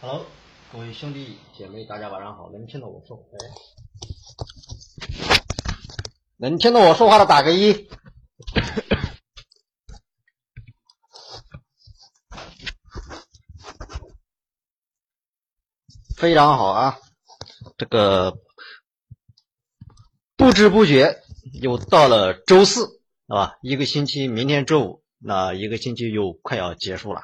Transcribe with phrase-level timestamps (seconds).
[0.00, 0.24] Hello，
[0.70, 3.24] 各位兄弟姐妹，大家晚上好，能听到我说话？
[6.36, 7.88] 能听到我说话的打个一。
[16.16, 16.98] 非常好啊，
[17.76, 18.38] 这个
[20.36, 21.24] 不知不觉
[21.60, 23.58] 又到了周四，是吧？
[23.62, 27.22] 一个星期，明天周五，那一个星期又快要结束了。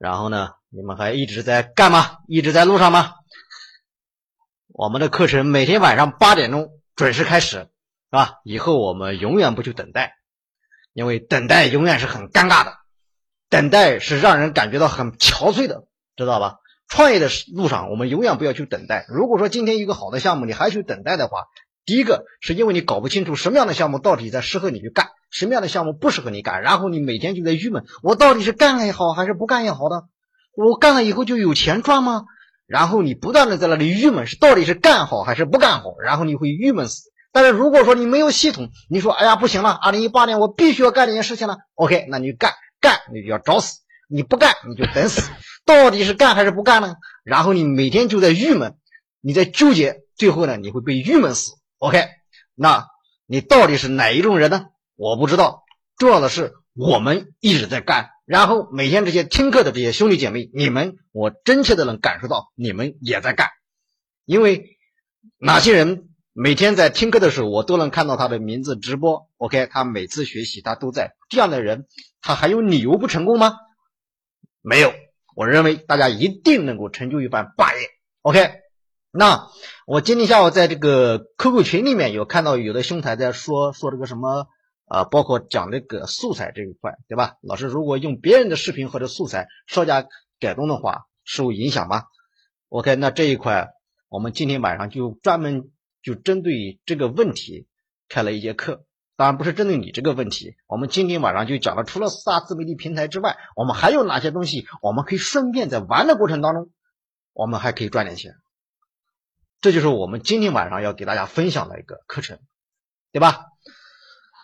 [0.00, 0.52] 然后呢？
[0.70, 2.16] 你们还一直在干吗？
[2.26, 3.16] 一直在路上吗？
[4.68, 7.68] 我们的课程每天晚上八点钟准时开始，是
[8.08, 8.36] 吧？
[8.42, 10.14] 以后我们永远不去等待，
[10.94, 12.78] 因为等待永远是很尴尬的，
[13.50, 15.84] 等待是让人感觉到很憔悴的，
[16.16, 16.56] 知道吧？
[16.88, 19.04] 创业的路上，我们永远不要去等待。
[19.10, 21.44] 如果说今天一个好的项目，你还去等待的话，
[21.84, 30.04] 第一个是因为你搞不清楚什么样的项目到底在适合你去干，什么样的项目不适合你干，然后你每天就在郁闷，我到底是干也好还是不干也好的？
[30.56, 32.24] 我干了以后就有钱赚吗？
[32.66, 35.94] 然后你不断的在那里郁闷，是到底是干好还是不干好？
[36.04, 37.10] 然后你会郁闷死。
[37.32, 41.58] 但是如果说你没有系统，你说哎呀不行了，二零一八年我必须要干这件事情了。
[41.74, 45.30] OK，那你就干干你就要找死，你不干你就等死。
[45.64, 46.96] 到底是干还是不干呢？
[47.22, 48.76] 然后你每天就在郁闷，
[49.20, 51.52] 你在纠结，最后呢你会被郁闷死。
[51.78, 52.04] OK，
[52.56, 52.88] 那
[53.26, 54.66] 你到底是哪一种人呢？
[55.00, 55.64] 我不知道，
[55.96, 58.10] 重要的是我们一直在干。
[58.26, 63.48] 然后每天这些听课的这些兄弟姐妹，你们我真切的能感受到你们也在干，
[64.26, 64.76] 因为
[65.38, 69.30] 哪些人每天在听课的时候，我都能看到他的名字直播。
[69.38, 71.14] OK，他每次学习他都在。
[71.30, 71.86] 这样的人，
[72.20, 73.54] 他还有理由不成功吗？
[74.60, 74.92] 没有，
[75.34, 77.80] 我认为大家一定能够成就一番霸业。
[78.20, 78.50] OK，
[79.10, 79.48] 那
[79.86, 84.46] 我今天下午在这个 QQ 群里面有看到有的兄台在说说这个什么。
[84.90, 87.36] 啊，包括讲这个素材这一块，对吧？
[87.42, 90.04] 老师如果用别人的视频或者素材稍加
[90.40, 92.06] 改动的话，受影响吗
[92.70, 93.68] ？OK，那这一块
[94.08, 95.70] 我们今天晚上就专门
[96.02, 97.68] 就针对这个问题
[98.08, 98.84] 开了一节课。
[99.14, 106.68] 当然不是针对你这个问题，我们今天晚上就讲了，除了四大自媒体平台之外，我们还有哪些东西我们可以顺便在玩的过程当中，
[107.32, 108.34] 我们还可以赚点钱。
[109.60, 112.40] 这就是我们今天晚上要给大家分享的一个课程，
[113.12, 113.49] 对吧？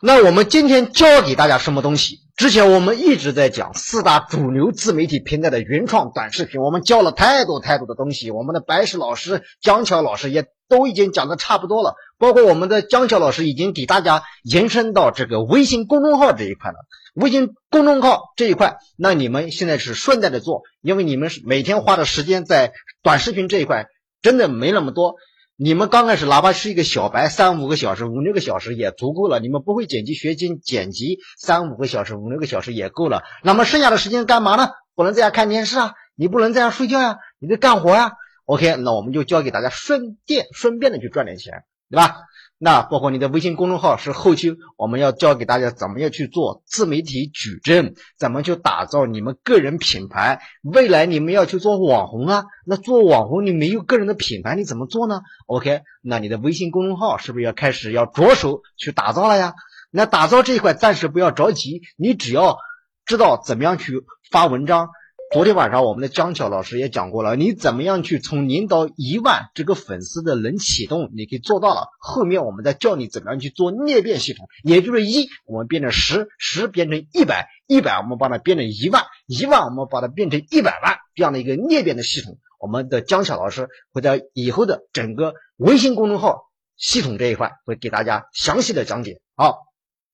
[0.03, 2.21] 那我们今天教给大家什么东西？
[2.37, 8.31] 之前我们一直在讲四大主流自媒体平台的原创短视频，我们教了太多太多的东西。
[8.31, 16.77] 我们的白石老师、江桥老师也都已经讲的差不多了，包括我们的江桥老师已经给大家延伸到这个微信公众号这一块了。
[17.15, 23.87] 微信公众号这一块，那你们现在是顺带着做，因为你们是每天花的时间在短视频这一块
[24.21, 25.15] 真的没那么多。
[25.59, 29.41] 你们刚开始哪怕是一个小白，三五个小时、五六个小时也足够了。
[29.41, 33.23] 你们不会剪辑，学精剪辑，三五个小时、五六个小时也够了。
[33.43, 34.69] 那么剩下的时间干嘛呢？
[34.95, 38.13] 不能在家看电视啊，你不能在家睡觉呀，你得干活呀。
[38.45, 42.17] OK，那我们就教给大家顺便顺便的去赚点钱，对吧？
[42.59, 50.41] 那包括你的微信公众号是后期我们要教给大家怎么样去做自媒体矩阵，怎么去打造你们个人品牌。
[50.63, 59.53] 未来你们要去做网红啊，那做网红你没有个人的品牌，你怎么做呢？OK，那你的微信公众号是不是要开始要着手去打造了呀？
[59.91, 62.57] 那打造这一块暂时不要着急，你只要
[63.05, 64.89] 知道怎么样去发文章。
[65.33, 71.89] 昨天晚上我们的江巧老师也讲过了，你怎么样去从零到一万这个粉丝的能启动，你可以做到了。
[71.99, 82.39] 后面我们再教你怎么样去做裂变系统，也就是一我们变成十，十变成一百，一百我们把它变成一万，一万我们把它变成一百万这样的一个裂变的系统。
[82.61, 86.45] 我们的江巧老师会在以后的整个微信公众号
[86.77, 89.21] 系统这一块会给大家详细的讲解。
[89.35, 89.59] 好，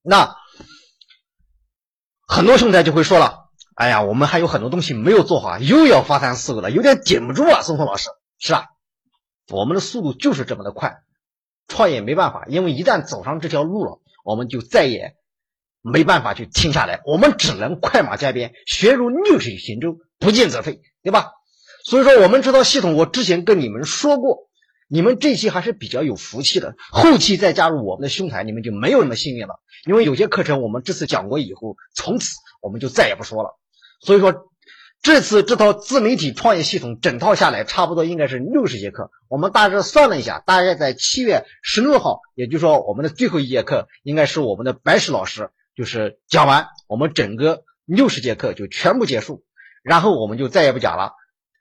[0.01, 0.35] 那
[2.27, 3.42] 很多兄台就会说了。
[3.83, 7.61] 哎呀，我们还有很多东西没有做好，又要发三四个了，有点顶不住啊！
[7.63, 8.07] 松松老师，
[8.39, 8.67] 是啊，
[9.51, 10.99] 我们的速度就是这么的快，
[11.67, 15.15] 创业没办法，因为一旦走上这条路了，我们就再也
[15.81, 21.33] 没办法去停下来，我们只能快马加鞭，学如逆水行舟，不进则退，对吧？
[21.83, 24.47] 所以说，我们这套系统，我之前跟你们说过，
[24.87, 32.29] 你们这期还是比较有福气的，后期再加入我们的兄台，你们就没有那么幸运了，因为有些课程我们这次讲过以后，从此
[32.61, 33.59] 我们就再也不说了。
[34.05, 34.49] 所以说，
[35.01, 39.11] 这次这套自媒体创业系统整套下来，差不多应该是六十节课。
[39.29, 49.45] 我们大致算了一下，大概在七月十六号，也就是说我们的最后一节课，应该是我们的白石老师就是讲完，我们整个六十节课就全部结束，
[49.83, 51.13] 然后我们就再也不讲了，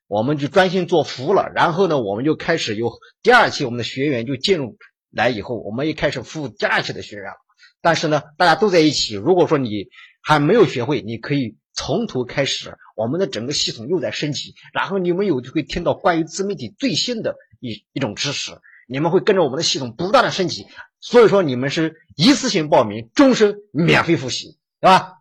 [0.08, 1.48] 我们就专心做服务了。
[1.54, 2.90] 然后呢，我们就开始有
[3.22, 4.78] 第二期，我们的学员就进入
[5.12, 7.36] 来以后，我们也开始服务第二期的学员了。
[7.80, 9.86] 但是呢，大家都在一起，如果说你
[10.22, 11.56] 还没有学会，你可以。
[11.74, 18.52] 从头开始，我们的整个系统又在升级，然后你们有就会听到关于自媒体最新的一一种知识，
[18.86, 20.66] 你们会跟着我们的系统不断的升级，
[21.00, 25.14] 所以说你们是一次性报名，终身免费复习，对吧？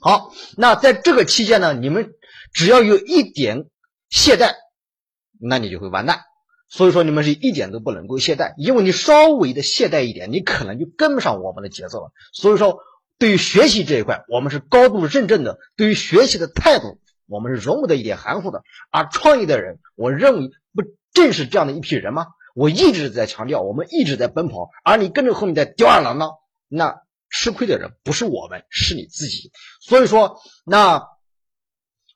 [0.00, 2.12] 好，那在这个期间呢，你们
[2.52, 3.66] 只要有一点
[4.10, 4.54] 懈怠，
[5.40, 6.20] 那你就会完蛋。
[6.68, 12.12] 所以说你们是一点都不能够懈怠，因为你稍微的懈怠一点，你可能就跟不上我们的节奏了。
[12.32, 12.80] 所以说，
[13.18, 18.62] 对于学习这一块，我们是高度认证的；对于学习的态度，我们是容不得一点含糊的。
[18.90, 20.82] 而创业的人，我认为不
[21.12, 22.26] 正是这样的一批人吗？
[22.54, 26.32] 我一直在强调，我们一直在奔跑，而你跟着后面在吊儿郎当，
[26.68, 29.50] 那吃亏的人不是我们，是你自己。
[29.80, 31.02] 所以说，那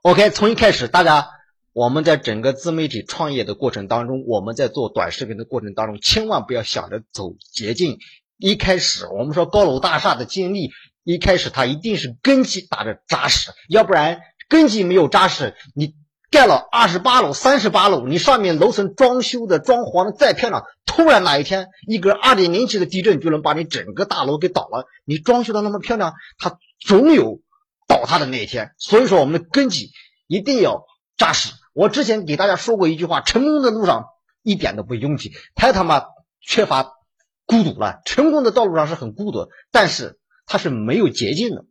[0.03, 1.29] OK，从一开始大家。
[1.75, 7.99] 我们在整个自媒体创业的过程当中，我们在做短视频的过程当中，千万不要想着走捷径。
[8.39, 10.71] 一开始我们说高楼大厦的建立，
[11.05, 15.95] 一开始它一定是根基打得扎实，要不然根基没有扎实，你
[16.31, 27.41] 盖了二十八楼、三十八楼，你上面楼层装修的、装潢的再漂亮，突然哪一天一个二点零级的地震就能把你整个大楼给倒了，你装修的那么漂亮，它总有
[27.87, 28.73] 倒塌的那一天。
[28.79, 29.91] 所以说，我们的根基
[30.27, 30.85] 一定要
[31.17, 31.55] 扎实。
[31.73, 34.05] 我之前给大家说过一句话：成功的路上
[34.43, 36.05] 一点都不拥挤，太他妈
[36.41, 36.93] 缺乏
[37.49, 38.01] 孤独了。
[38.05, 41.65] 成功的道路上是很孤独，但是它是没有捷径的。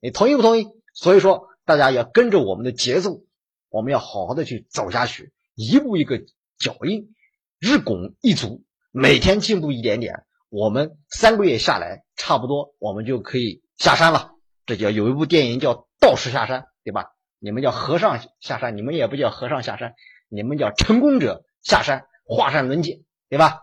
[0.00, 0.66] 你同意不同意？
[0.92, 3.22] 所以说，大家要跟着我们的节奏，
[3.70, 6.18] 我们要好好的去走下去，一步一个
[6.58, 7.14] 脚印，
[7.60, 10.24] 日拱一卒，每天进步一点点。
[10.50, 14.32] 我们三个月下来，差不多我们就可以下山了。
[14.66, 17.06] 这叫有一部电影叫《道士下山》，对吧？
[17.38, 19.94] 你们叫和尚下山，你们也不叫和尚下山，
[20.28, 23.60] 你们叫成功者下山，华山论剑，对吧？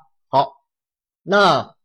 [1.24, 1.76] 那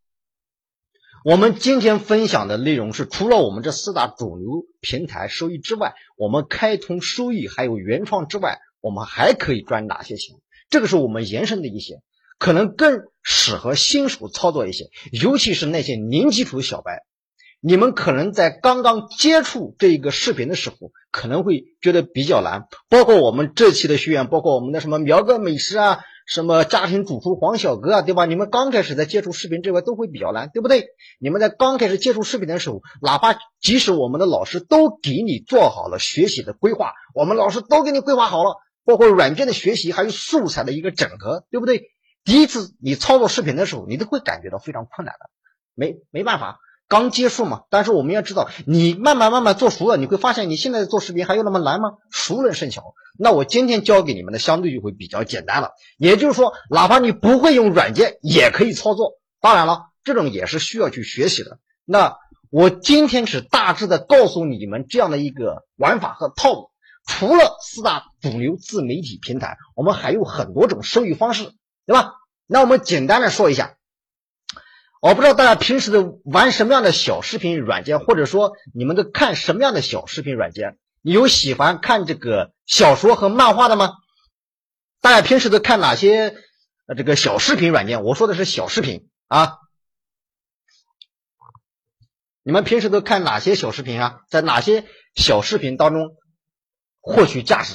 [1.25, 10.37] 我们今天分享的内容是，除了我们这四大主流平台收益之外，我们开通收益还有原创之外，我们还可以赚哪些钱？
[10.69, 12.03] 这个是我们延伸的一些，
[12.39, 17.03] 可能更适合新手操作一些，尤其是那些零基础小白。
[17.67, 22.65] 你们可能在刚刚接触这一个视频的时候，可能会觉得比较难。
[22.91, 28.25] 包括我们这期的学员，包括我们的什么苗哥美食啊，什么家庭主妇黄小哥啊，对吧？
[28.25, 30.87] 你们刚开始在接触视频这块都会比较难，对不对？
[31.19, 41.91] 你们在刚开始接触视频的时候，哪怕即使我们的老师都给你做好了学习的规划，我们老师都给你规划好了，包括软件的学习，还有素材的一个整合，对不对？
[42.25, 45.31] 第一次你操作视频的时候，你都会感觉到非常困难的，
[45.75, 46.59] 没没办法。
[46.89, 51.93] 刚接触嘛，但是我们要知道，你慢慢慢慢做熟了，你会发现你现在做视频还有那么难吗？
[52.11, 52.95] 熟能生巧。
[53.19, 55.71] 那我今天教给你们的相对就会比较简单了。
[55.97, 59.13] 也就是说，哪怕你不会用软件，也可以操作。
[59.41, 61.59] 当然了，这种也是需要去学习的。
[61.85, 62.17] 那
[62.51, 66.71] 我今天是大致的告诉你们这样的一个玩法和套路。
[67.07, 71.53] 除了四大主流自媒体平台，我们还有很多种收益方式，
[71.87, 72.15] 对吧？
[72.47, 73.75] 那我们简单的说一下。
[75.05, 80.79] 我不知道大家平时都玩什么样的小视频软件，或者说你们都看什么样的小视频软件？
[81.03, 83.93] 有喜欢看这个小说和漫画的吗？
[85.03, 86.35] 大家平时都看哪些
[86.97, 88.03] 这个小视频软件？
[88.03, 89.59] 我说的是小视频啊。
[92.43, 94.21] 你们平时都看哪些小视频啊？
[94.31, 96.17] 在哪些小视频当中
[97.03, 97.75] 获取价值？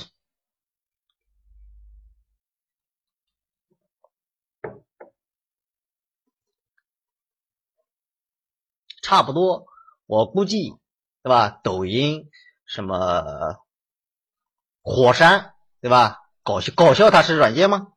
[9.10, 9.66] 差不多，
[10.06, 10.76] 我估计，
[11.24, 11.60] 对吧？
[11.64, 12.30] 抖音
[12.68, 13.56] 什么
[14.84, 16.20] 火山，对吧？
[16.44, 17.88] 搞笑搞笑，它是软件吗？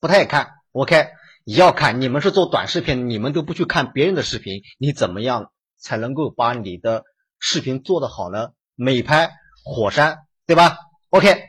[0.00, 0.56] 不太看。
[0.72, 1.10] OK，
[1.44, 2.00] 要看。
[2.00, 7.04] 你们是做短视频，你们都不去看别人的视频，你怎么样才能够把你的
[7.38, 8.50] 视频做得好呢？
[8.74, 9.30] 美拍
[9.64, 10.76] 火山，对吧
[11.10, 11.40] ？OK，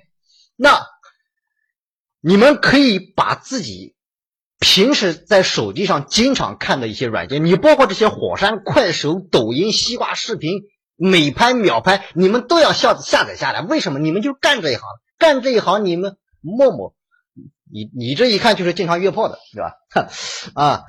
[0.56, 0.86] 那
[2.20, 3.96] 你们可以把自己。
[4.60, 10.64] 平时在手机上经常看的一些软件，你包括这些火山、快手、抖音、西瓜视频、
[10.98, 13.62] 美拍、秒拍，你们都要下下载下来。
[13.62, 14.00] 为什么？
[14.00, 14.84] 你们就干这一行，
[15.18, 16.94] 干这一行，你们默默，
[17.72, 20.10] 你你这一看就是经常约炮的，对吧？
[20.54, 20.84] 啊，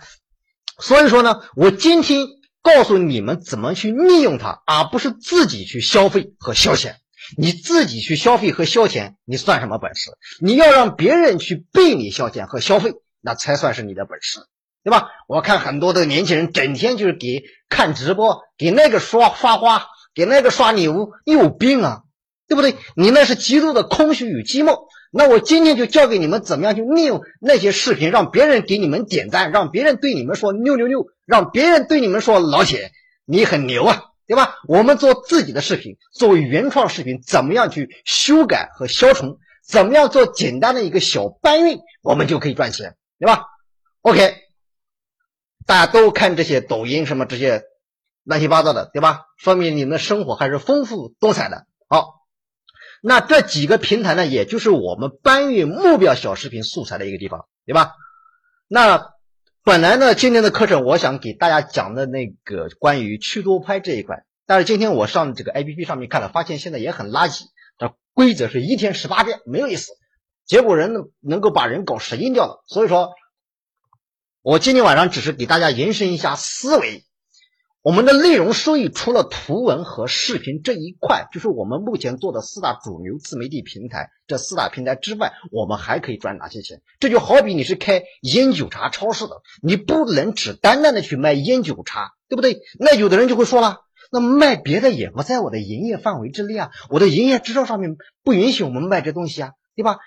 [0.78, 2.26] 所以说呢，我今天
[2.62, 6.96] 告诉你们怎么去利用它，而不是自己去消费和消遣。
[7.36, 10.10] 你自己去消费和消遣，你算什么本事？
[10.40, 12.94] 你要让别人去被你消遣和消费。
[13.20, 14.40] 那才算是你的本事，
[14.82, 15.08] 对吧？
[15.28, 22.02] 我看很多的年轻人整天就是给看直播，给那个刷刷花，给那个刷礼物，你有病啊，
[22.48, 22.76] 对不对？
[22.96, 24.88] 你那是极度的空虚与寂寞。
[25.12, 32.92] 那我今天就教给你们怎么样去利用那些视频，让别人给你们点赞，让别人对你们说六六六，让别人对你们说老铁，
[33.24, 34.04] 你很牛啊。
[34.26, 34.54] 对吧？
[34.68, 39.38] 我们做自己的视频，作为原创视频，怎么样去修改和消重？
[39.66, 43.44] 怎么样做简单的一个小搬运，我们就可以赚钱，对吧
[44.00, 44.34] ？OK，
[45.64, 47.62] 大家都看这些抖音什么这些
[48.24, 49.26] 乱七八糟的，对吧？
[49.38, 51.66] 说明你们的生活还是丰富多彩的。
[51.88, 52.24] 好，
[53.00, 57.92] 那这几个平台呢，也就是我们搬运目标小视频素材的一个地方，对吧？
[58.66, 59.12] 那。
[59.62, 67.42] 本来呢，今天的课程我想给大家讲的那个关于趣多拍这一块，但是今天我上这个 APP 上面看了，发现现在也很垃圾。
[67.76, 69.92] 这规则是一天十八遍，没有意思，
[70.50, 72.64] 结果人能够把人搞神经掉了。
[72.66, 73.10] 所以说，
[74.42, 77.04] 我今天晚上只是给大家延伸一下思维。
[77.82, 86.82] 我们的内容收益除了图文和视频这一块，就是我们目前做的四大主流自媒体平台这四大平台之外，我们还可以赚哪些钱？
[86.98, 92.60] 这就好比你是开烟酒茶超市的，你不能只单单的去卖烟酒茶，对不对？
[92.80, 100.00] 那有的人就会说了，那卖别的也不在我的营业范围之内啊，我的营业执照上面不允许我们卖这东西啊，对吧？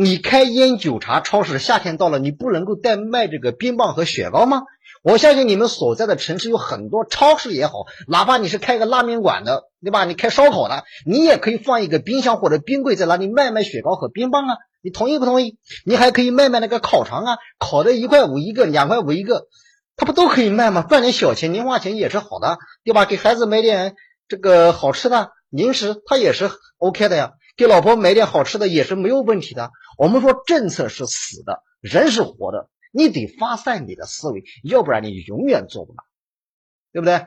[0.00, 4.62] 你开烟酒茶超市，夏天到了，你不能够再卖这个冰棒和雪糕吗？
[5.02, 7.72] 我相信你们所在的城市有很多超市也好，
[8.06, 10.04] 哪怕你是开个拉面馆的，对吧？
[10.04, 14.56] 你开烧烤的，你也可以放一个冰箱或者冰柜在那里卖卖雪糕和冰棒啊。
[14.82, 15.58] 你同意不同意？
[15.84, 19.48] 你还可以卖卖那个烤肠啊，烤的一块五一个，两块五一个，
[19.96, 20.86] 它不都可以卖吗？
[20.88, 23.04] 赚点小钱，零花钱也是好的，对吧？
[23.04, 23.96] 给孩子买点
[24.28, 27.32] 这个好吃的零食，它也是 OK 的呀。
[27.56, 29.72] 给老婆买点好吃的也是没有问题的。
[29.98, 32.70] 我们说政策是死的，人是活的。
[32.92, 36.04] 你得发散你的思维，要不然你永远做不到，
[36.92, 37.26] 对不对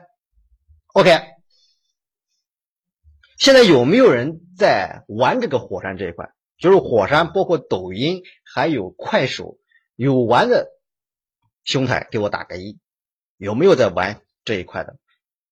[0.94, 1.10] ？OK，
[3.36, 6.32] 现在有没有人在玩这个火山这一块？
[6.56, 9.58] 就是火山，包括抖音还有快手，
[9.94, 10.66] 有玩的
[11.64, 12.78] 兄台给我打个一。
[13.36, 14.96] 有没有在玩这一块的？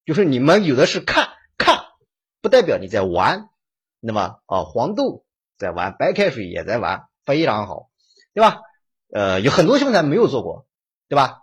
[0.07, 1.85] 就是你们有的是看看，
[2.41, 3.51] 不代表你在玩。
[4.01, 5.27] 那么啊，黄豆
[5.59, 7.91] 在玩，白开水也在玩，非常好，
[8.35, 8.61] 对吧？
[9.13, 10.67] 呃，有很多兄台没有做过，
[11.09, 11.39] 对吧？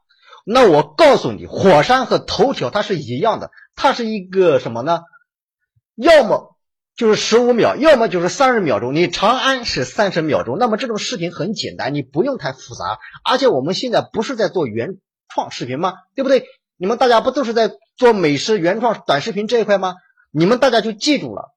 [0.46, 5.02] 那我告诉你，火山和头条它是一样的，它是一个什么呢？
[5.96, 6.56] 要么
[6.96, 8.96] 就是十五秒，要么就是三十秒钟。
[8.96, 13.00] 你长按是三十秒钟，那么这种视频很简单，你不用太复杂。
[13.26, 15.94] 而且我们现在不是在做原创视频吗？
[16.16, 16.46] 对不对？
[16.78, 19.96] 你们大家不都是在做美食原创短视频这一块吗？
[20.32, 21.54] 你们大家就记住了。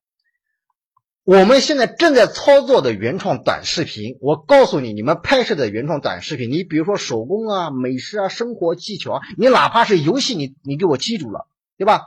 [1.24, 11.46] 我们现在正在操作的原创短视频，我告诉你，你们拍摄的原创短视频，你比如说手工啊、美食啊、生活技巧啊，你哪怕是游戏，你你给我记住了，
[11.76, 12.04] 对吧？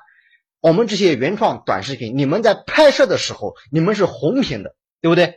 [0.61, 5.35] 我们这些原创短视频，你们在拍摄的时候，你们是红屏的，对不对？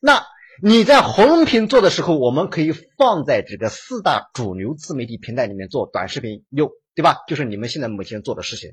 [0.00, 0.22] 那
[0.62, 6.70] 你在红屏做的时候，我们可以放在这个四大主流自媒体平台里面做短视频用。
[6.96, 7.18] 对吧？
[7.28, 8.70] 就是你们现在目前做的事情。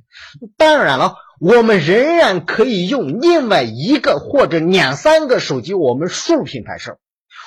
[0.56, 6.98] 当然了，我们仍然可以用另外一个或者两三个手机，我们竖屏拍摄。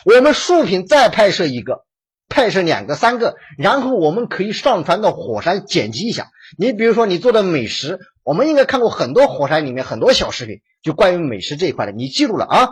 [0.04, 1.86] 我们竖屏再拍摄一个，
[2.28, 6.28] 拍摄两个、三个，然后我们可以上传到火山剪辑一下。
[6.58, 12.68] 你比如说，你做的美食，我们应该看过很多火山里面很多小视频，就关于美食这一块的，你记住了啊？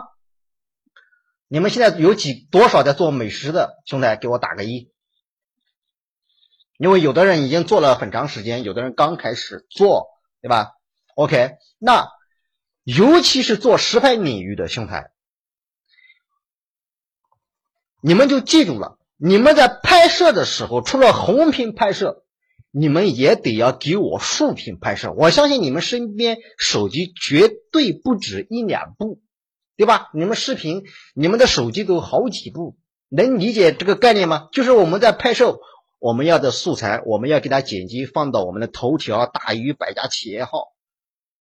[1.47, 4.91] 你们现在有几多少在做美食的兄弟，给我打个一。
[6.77, 10.07] 因为有的人已经做了很长时间，有的人刚开始做，
[10.41, 10.71] 对吧
[11.15, 12.09] ？OK，那
[12.83, 15.11] 尤其是做实拍领域的兄台，
[18.01, 22.25] 你们就记住了，你们在拍摄的时候，除了红屏拍摄，
[22.71, 25.13] 你们也得要给我竖屏拍摄。
[25.13, 29.21] 我相信你们身边手机绝对不止一两部，
[29.77, 30.09] 对吧？
[30.13, 32.75] 你们视频，你们的手机都好几部，
[33.07, 34.49] 能理解这个概念吗？
[34.51, 35.57] 就是我们在拍摄。
[35.99, 40.73] 我们要的素材，我们要给它剪辑放到我们的头条、大鱼、百家企业号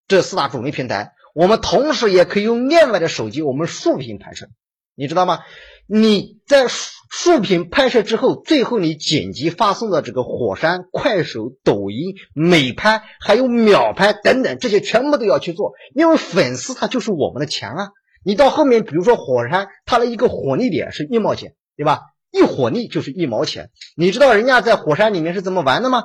[0.09, 1.13] 这四大主流平台。
[1.35, 4.47] 我们同时也可以用另外的手机，我们竖屏拍摄，
[4.95, 5.41] 你知道吗？
[5.87, 17.91] 你在竖屏拍摄之后，最后你剪辑发送到这个火山、快手、抖音、美拍，还有秒拍等等，这些全部都要去做，因为粉丝他就是我们的钱啊。
[18.25, 22.01] 你到后面，比如说火山，它的一个火力点是一毛钱，对吧？
[22.35, 26.03] 一火力就是一毛钱，你知道人家在火山里面是怎么玩的吗？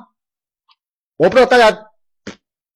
[1.18, 1.88] 我不知道大家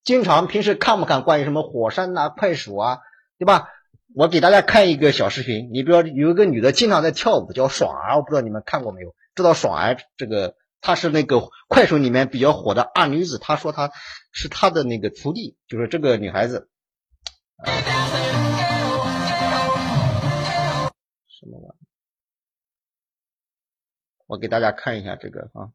[0.02, 2.98] 经常平时看不看关于什么火山呐、快手啊，
[3.38, 3.68] 对吧？
[4.12, 9.14] 我给大家看一个小视频，你比如有一个女的经常在跳舞，叫爽儿，我不知道你们看过没有？
[9.36, 13.92] 知道爽儿这个，她是那个快手里面比较火的二女子，她说她
[14.32, 16.68] 是她的那个徒弟，就是这个女孩子。
[21.28, 21.83] 什么玩意？
[24.26, 25.70] 我给大家看一下这个啊。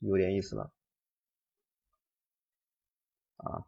[0.00, 0.70] 有点意思了
[3.36, 3.62] 啊。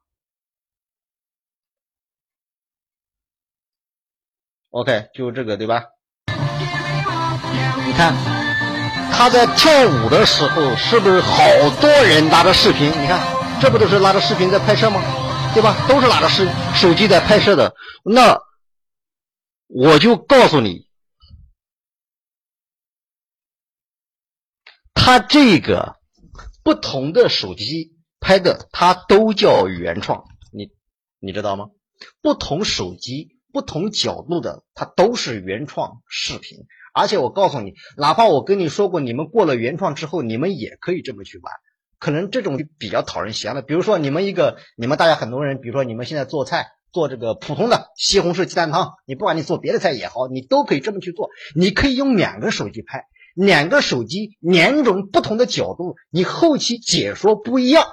[4.71, 5.85] OK，就这个对吧？
[6.27, 8.13] 你看
[9.13, 11.39] 他在跳舞的时候，是不是好
[11.81, 12.89] 多人拿着视频？
[12.89, 13.21] 你看，
[13.61, 15.01] 这不都是拿着视频在拍摄吗？
[15.55, 15.77] 对吧？
[15.87, 17.73] 都是拿着手手机在拍摄的。
[18.03, 18.37] 那
[19.67, 20.89] 我就告诉你，
[24.93, 25.97] 他这个
[26.63, 30.25] 不同的手机拍的，它都叫原创。
[30.53, 30.71] 你
[31.19, 31.67] 你知道吗？
[32.21, 33.33] 不同手机。
[33.55, 36.67] 不同角度的，它都是原创视频。
[36.93, 41.53] 而且我告诉你，哪怕我跟你说过，你们过了原创之后，你们也可以这么去玩。
[42.01, 43.63] 可能这种比较讨人嫌了。
[43.63, 51.29] 比如说，你们一个，你们大家很多人，比如说你们现在做菜，做这个普通的西红柿鸡蛋汤，你不管你做别的菜也好，你都可以这么去做。
[51.55, 57.85] 你可以用两个手机拍，两个手机两种不同的角度，你后期解说不一样，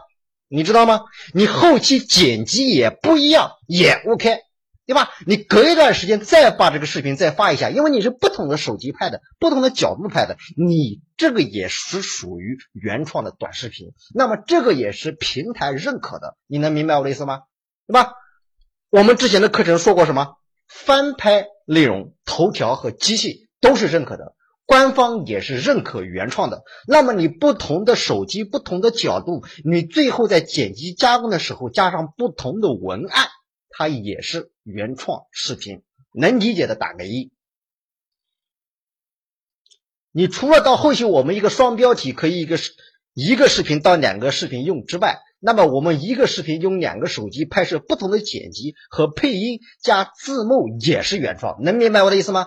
[0.47, 1.01] 你知道吗？
[1.33, 4.37] 你后期剪辑也不一样，也 OK。
[4.83, 5.09] 对吧？
[5.25, 13.93] 你隔一段时间再把这个视频再发一下，因为你是不同的手机拍的，不同的角度拍的，你这个也是属于原创的短视频。
[14.13, 17.43] 那么这个也是平台认可的，你能明白我的意思吗？
[17.87, 18.11] 对吧？
[18.91, 20.35] 我们之前的课程说过什么？
[20.67, 26.63] 翻拍内容，头条和机器都是认可的，官方也是认可原创的。
[26.85, 33.29] 那么你不同的手机、不同的角度，你最后在剪辑加工的时候加上不同的文案。
[33.69, 35.83] 它也是原创视频，
[36.13, 37.31] 能理解的打个一。
[40.11, 42.73] 你除了到后期我们一个双标题可以一个视
[43.13, 52.45] 一个视频到两个视频用之外，那么我们一个视频用两个手机拍摄不同的剪辑和配音加字幕也是原创，能明白我的意思吗？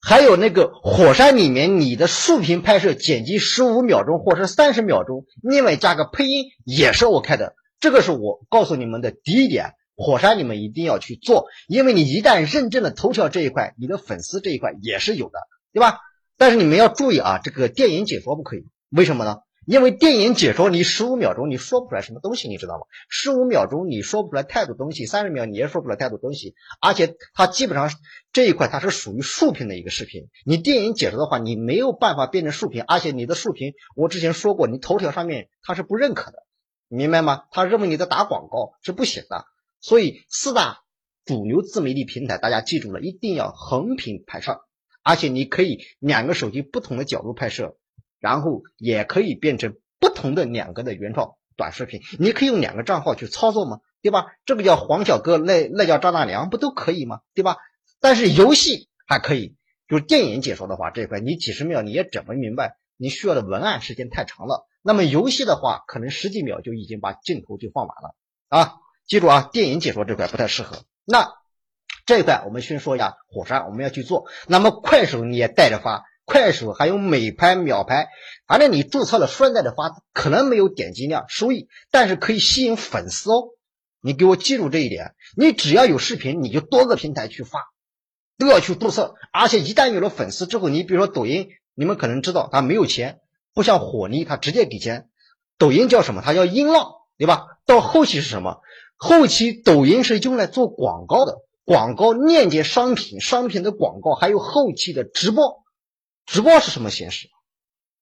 [0.00, 7.54] 还有那个火山里面你的竖屏拍摄剪辑十五秒钟或者三十秒钟，另外加个配音也是 OK 的。
[7.78, 9.70] 这个是我告诉你们的第一点。
[10.00, 15.40] 火山你们一定要去做，因为你一旦认证了头条这一块，你的粉丝这一块也是有的，
[15.72, 15.98] 对吧？
[16.36, 19.38] 但是你们要注意啊，这个电影解说不可以，为什么呢？
[19.68, 22.86] 因为电影解说你十五秒钟你说不出来什么东西，你知道吗？
[23.10, 27.90] 十五秒钟你说不出来太多东西，三十秒你也说不出来太多东西，而且它基本上
[28.32, 36.38] 这一块它是属于竖屏的一个视频，你电影解说的话，你没有办法变成竖屏，而且你的竖屏我之前说过，你头条上面它是不认可的，
[36.88, 37.42] 明白吗？
[37.50, 39.44] 他认为你在打广告是不行的。
[39.80, 40.78] 所以四大
[41.26, 44.62] 主流自媒体平台，大家记住了，一定要横屏拍摄，
[45.02, 47.76] 而且你可以两个手机不同的角度拍摄，
[48.20, 52.00] 然后也可以变成不同的两个的原创短视频。
[52.18, 53.80] 你可以用两个账号去操作吗？
[54.00, 54.26] 对吧？
[54.44, 57.20] 这个叫黄小哥，那那叫张大娘，不都可以吗？
[57.34, 57.56] 对吧？
[58.00, 59.56] 但是游戏还可以，
[59.88, 64.66] 就是电影解说的话，这一块你几十秒你也整不明白，你需要的文案时间太长了。
[64.82, 68.14] 那么游戏的话，可能十几秒就已经把镜头就放完了
[68.48, 68.74] 啊。
[69.08, 70.84] 记住啊，电影解说这块不太适合。
[71.04, 71.32] 那
[72.06, 74.26] 这一块我们先说一下火山，我们要去做。
[74.46, 78.08] 那么快手你也带着发，快手还有美拍、秒拍，
[78.46, 83.44] 反正你注册了顺带的发，可能没有点击量收益，但是可以吸引粉丝哦。
[84.02, 87.60] 你给我记住这一点，你只要有视频，你就多个平台去发，
[88.36, 89.14] 都要去注册。
[89.32, 93.20] 而且一旦有了粉丝之后，你比如说抖音，你们可能知道它没有钱，
[93.54, 95.08] 不像火力它直接给钱。
[95.56, 96.20] 抖音叫什么？
[96.22, 97.46] 它叫音浪，对吧？
[97.64, 98.60] 到后期是什么？
[98.96, 105.64] 后期抖音是用来做广告的，广告链接商品，商品的广告，还有后期的直播。
[106.28, 107.30] 直播是什么形式？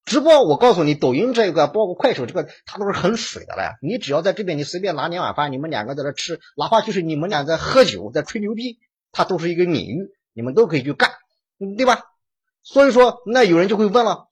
[0.04, 3.76] 直播我告诉你，抖音这个包括快手这个，它都是很水的了。
[3.80, 8.80] 你只要在这边，你随便拿两碗饭，你们两个在这吃，哪怕就是你们俩在喝酒，在吹牛逼，
[9.12, 11.12] 它都是一个领域，你们都可以去干，
[11.76, 12.02] 对吧？
[12.64, 14.26] 所以说，那有人就会问了，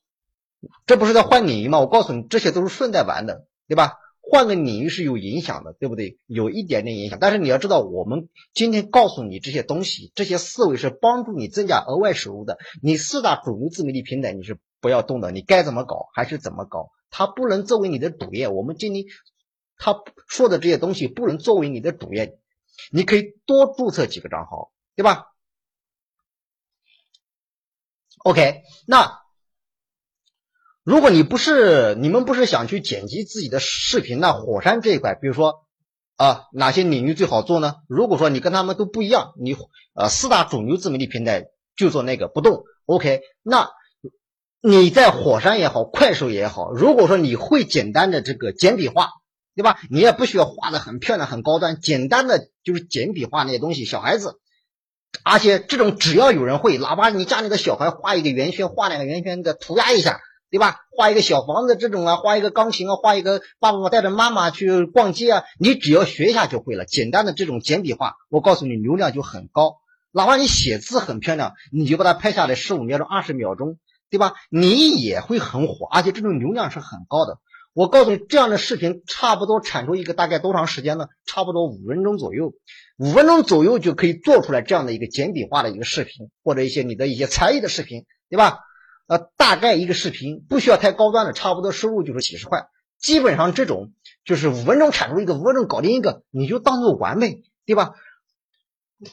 [0.87, 1.78] 这不是在换领域吗？
[1.78, 3.92] 我告诉你，这些都是顺带玩的，对吧？
[4.30, 6.18] 换个领域是有影响的，对不对？
[6.26, 12.58] 有一点点影响，但是你要知道，我们今天告诉你这些东西，这些思维是帮助你增加额外收入的。
[12.82, 18.48] 你四大主流自媒体平台你是不要动的，你该怎么搞还是怎么搞，它不能作为你的主业。
[18.48, 19.04] 我们今天
[19.76, 22.38] 他说的这些东西不能作为你的主业，
[22.90, 25.26] 你可以多注册几个账号，对吧
[28.24, 29.23] ？OK，那。
[30.85, 35.64] 如果你不是你们不是想去剪辑自己的视频，那火山这一块，比如说
[36.16, 37.77] 啊，哪些领域最好做呢？
[37.88, 39.57] 如果说你跟他们都不一样，你
[39.94, 43.23] 呃四大主流自媒体平台就做那个不动，OK？
[43.42, 43.70] 那
[44.61, 49.09] 你在火山也好，快手也好，如果说你会简单的这个简笔画，
[49.57, 49.81] 对吧？
[49.88, 54.38] 你也不需要画的很漂亮、很高端，简单的就是简笔画那些东西，小孩子，
[55.25, 60.20] 而且这种只要有人会，哪怕你家里的小孩画一个圆圈，画两个圆圈的涂鸦一下。
[60.55, 60.77] 对吧？
[60.97, 66.85] 画一个小房子这种啊，画一个钢琴啊，画一个爸爸带着妈妈去逛街啊，你只要学一下就会了。
[66.85, 69.79] 简单的这种简笔画，我告诉你流量就很高。
[70.12, 73.79] 哪怕你写字很漂亮，你就把它拍下来十五秒钟、二十秒钟，
[74.11, 74.35] 对吧？
[74.49, 77.38] 你也会很火，而且这种流量是很高的。
[77.73, 81.09] 我告诉你，这样的视频差不多产出一个大概多长时间呢？
[81.27, 82.53] 差不多五分钟左右，
[82.97, 88.61] 五分钟左右就可以做出来这样的一个简笔画的一个视频，或者一些你的一些才艺的视频，对吧？
[89.07, 92.67] 呃，大概一个视频不需要太高端的，差不多收入就是几十块。
[92.99, 93.93] 基本上这种
[94.25, 97.95] 就是五分钟产出一个，五分钟搞定一个，你就当做完美，对吧？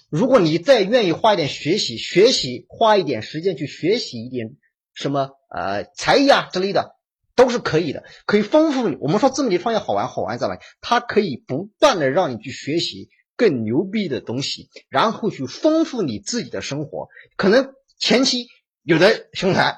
[0.09, 4.55] 如果你再愿意花一点学习，学习花一点时间去学习一点
[4.93, 6.95] 什么呃才艺啊之类的，
[7.35, 8.95] 都是可以的，可以丰富你。
[9.01, 10.61] 我们说自媒体创业好玩，好玩在哪里？
[10.79, 17.09] 它可以不断的让你去学习更牛逼的东西，然后去丰富你自己的生活。
[17.35, 18.47] 可能前期
[18.83, 19.77] 有的兄台，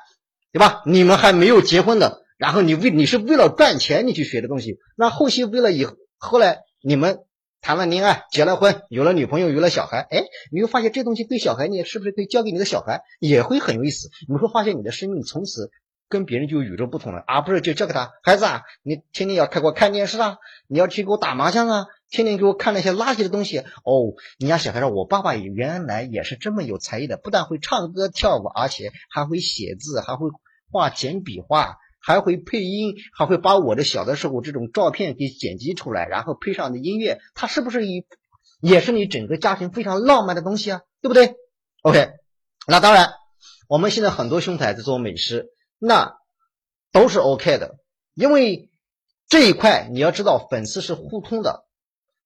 [0.51, 0.81] 对吧？
[0.85, 5.87] 你们还没有结婚的，然后你为你是为了赚钱你去学的东西，那后期为了以
[6.17, 7.19] 后来你们。
[7.65, 14.09] 谈了恋爱，结了婚，有了女朋友，有了小孩，哎，你会发现这东西对小孩，你是不是可以教给你的小孩，也会很有意思？
[14.27, 15.71] 你会发现你的生命从此
[16.13, 23.58] 跟别人就与众不同了，而不是就教给他孩子啊，你天天要开给我看电视啊，你要去给我打麻将啊，天天给我看那些垃圾的东西。
[23.60, 30.30] 哦，你家小孩说，我爸爸原来也是这么有才艺的，不但会唱歌跳舞，而且还会写字，还会
[30.71, 31.78] 画简笔画。
[32.06, 38.06] 还会配音，还会把我的小的时候这种照片给剪辑出来，然后配上的音乐，它是不是一
[38.60, 40.82] 也是你整个家庭非常浪漫的东西啊？
[41.02, 41.36] 对不对
[41.82, 42.10] ？OK，
[42.67, 43.13] 那当然，
[43.69, 45.47] 我们现在很多兄台在做美食，
[45.85, 46.15] 那
[46.93, 47.75] 都是 OK 的，
[48.13, 48.69] 因为
[49.27, 51.65] 这一块你要知道粉丝是互通的，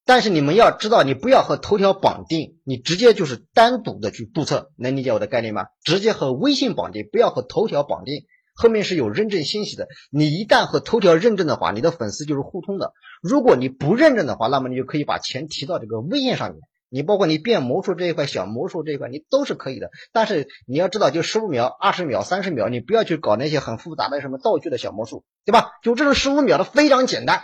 [0.05, 5.65] 但是你们要知道，你不要和头条绑定，你直接就是单独的去注册，能理解我的概念吗？
[5.83, 8.25] 直接和微信绑定，不要和头条绑定。
[8.53, 12.93] 后面是有认证信息的，你一旦和头条认证的话，你的粉丝就是互通的。
[13.23, 16.59] 如果你不认证的话，那么你就可以把钱提到这个微信上面。
[16.89, 19.89] 你包括你变魔术这一块、小魔术这一块，你都是可以的。
[20.11, 25.71] 但是你要知道，就十五秒、二十秒、三十秒，你不要去搞那些很复杂的什么道具的小魔术，对吧？
[25.83, 27.43] 就这种十五秒的非常简单。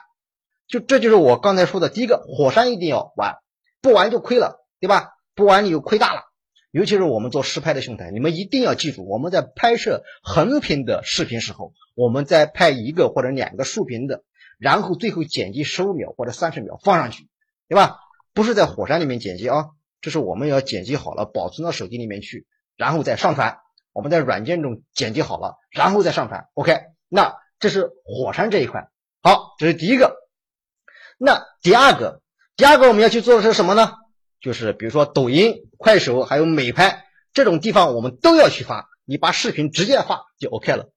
[0.67, 3.35] 就这就是我刚才说的第一个，火山一定要玩，
[3.81, 5.09] 不玩就亏了，对吧？
[5.35, 6.21] 不玩你就亏大了。
[6.71, 14.23] 尤其是我们做实拍的兄台，你们一定要记住，我们在拍摄横屏的视频时候，我们在拍一个或者两个竖屏的，
[14.57, 17.27] 然后最后剪辑十五秒或者三十秒放上去，
[17.67, 17.99] 对吧？
[18.33, 19.69] 不是在火山里面剪辑啊，
[20.01, 23.59] 这是我们要剪辑好了，保存到手机里面去，然后再上传。
[23.91, 26.47] 我们在软件中剪辑好了，然后再上传。
[26.55, 28.89] OK，那这是火山这一块。
[29.21, 30.17] 好，这是第一个。
[31.19, 32.21] 那第二个，
[32.55, 33.93] 第二个我们要去做的是什么呢？
[34.41, 38.89] 就是比如说抖音、快手还有美拍这种地方，我们都要去发。
[39.05, 40.91] 你把视频直接发就 OK 了，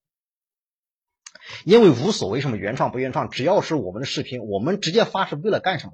[1.65, 5.93] 因为无所谓什么原创不原创，只要是我们的视频，我们直接发是为了干什么？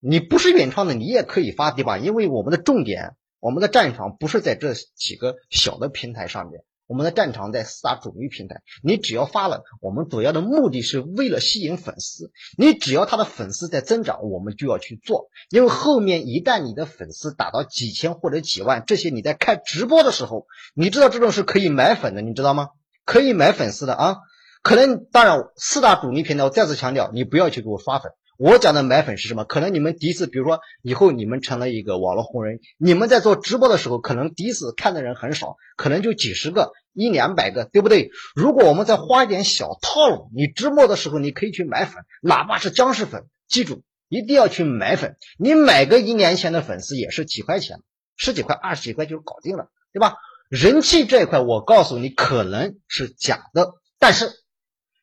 [0.00, 1.98] 你不是原创的，你也可以发，对吧？
[1.98, 6.62] 因为我们的重点，我们的战场不是在这几个小的平台上面。
[6.86, 12.32] 我们的战场在四大主流平台，你只要发了，我们主要的目的是为了吸引粉丝。
[12.56, 15.28] 你只要他的粉丝在增长，我们就要去做。
[15.50, 22.68] 因为后面一旦你的粉丝达到几千或者几万，这些你在开直播的时候，你知道这种是可以买粉的，你知道吗？
[23.04, 24.16] 可以买粉丝的啊。
[24.62, 28.12] 可能当然四大主流平台，我再次强调，你不要去给我刷粉。
[28.38, 29.44] 我讲的买粉是什么？
[29.44, 38.12] 可能你们第一次，比如说以后你们成了一个网络红人，你们在做直播的时候，可能第一次看的人很少，可能就几十个、一两百个，对不对？
[38.36, 45.16] 如果我们再花一点小套路，你直播的时候你可以去买粉，哪怕是僵尸粉，记住一定要去买粉。
[45.36, 47.80] 你买个一年前的粉丝也是几块钱，
[48.16, 50.14] 十几块、二十几块就搞定了，对吧？
[50.48, 54.30] 人气这一块，我告诉你可能是假的，但是。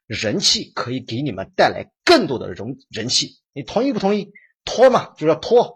[0.07, 4.31] 人气可以给你们带来更多的人人气，你同意不同意？
[4.63, 5.75] 拖嘛，就要拖。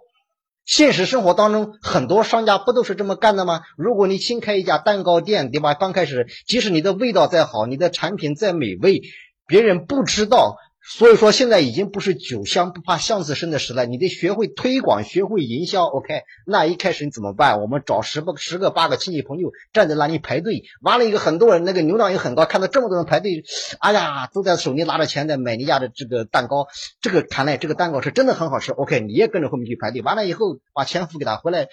[0.66, 3.62] 现实生活当中，很多商家不都是这么干的吗？
[3.76, 5.74] 如果你新开一家蛋糕店，对吧？
[5.74, 9.02] 刚开始，即使你的味道再好，你的产品再美味，
[9.48, 10.58] 别人不知道。
[10.92, 15.86] 所以说，现在已经不是酒香不怕巷子深的时代，你得学会推广，学会营销。
[15.86, 17.62] OK，那一开始你怎么办？
[17.62, 23.44] 我们找十个、十个、八个亲戚朋友站在那里排队，完了一个很多人，那个流量也很高，看到这么多人排队，
[23.80, 26.68] 哎呀，都在手里拿着钱在买你家的这个蛋糕，
[27.02, 28.72] 这个看来这个蛋糕是真的很好吃。
[28.72, 31.68] OK，你也跟着后面去排队，完了以后把钱付给他，回来。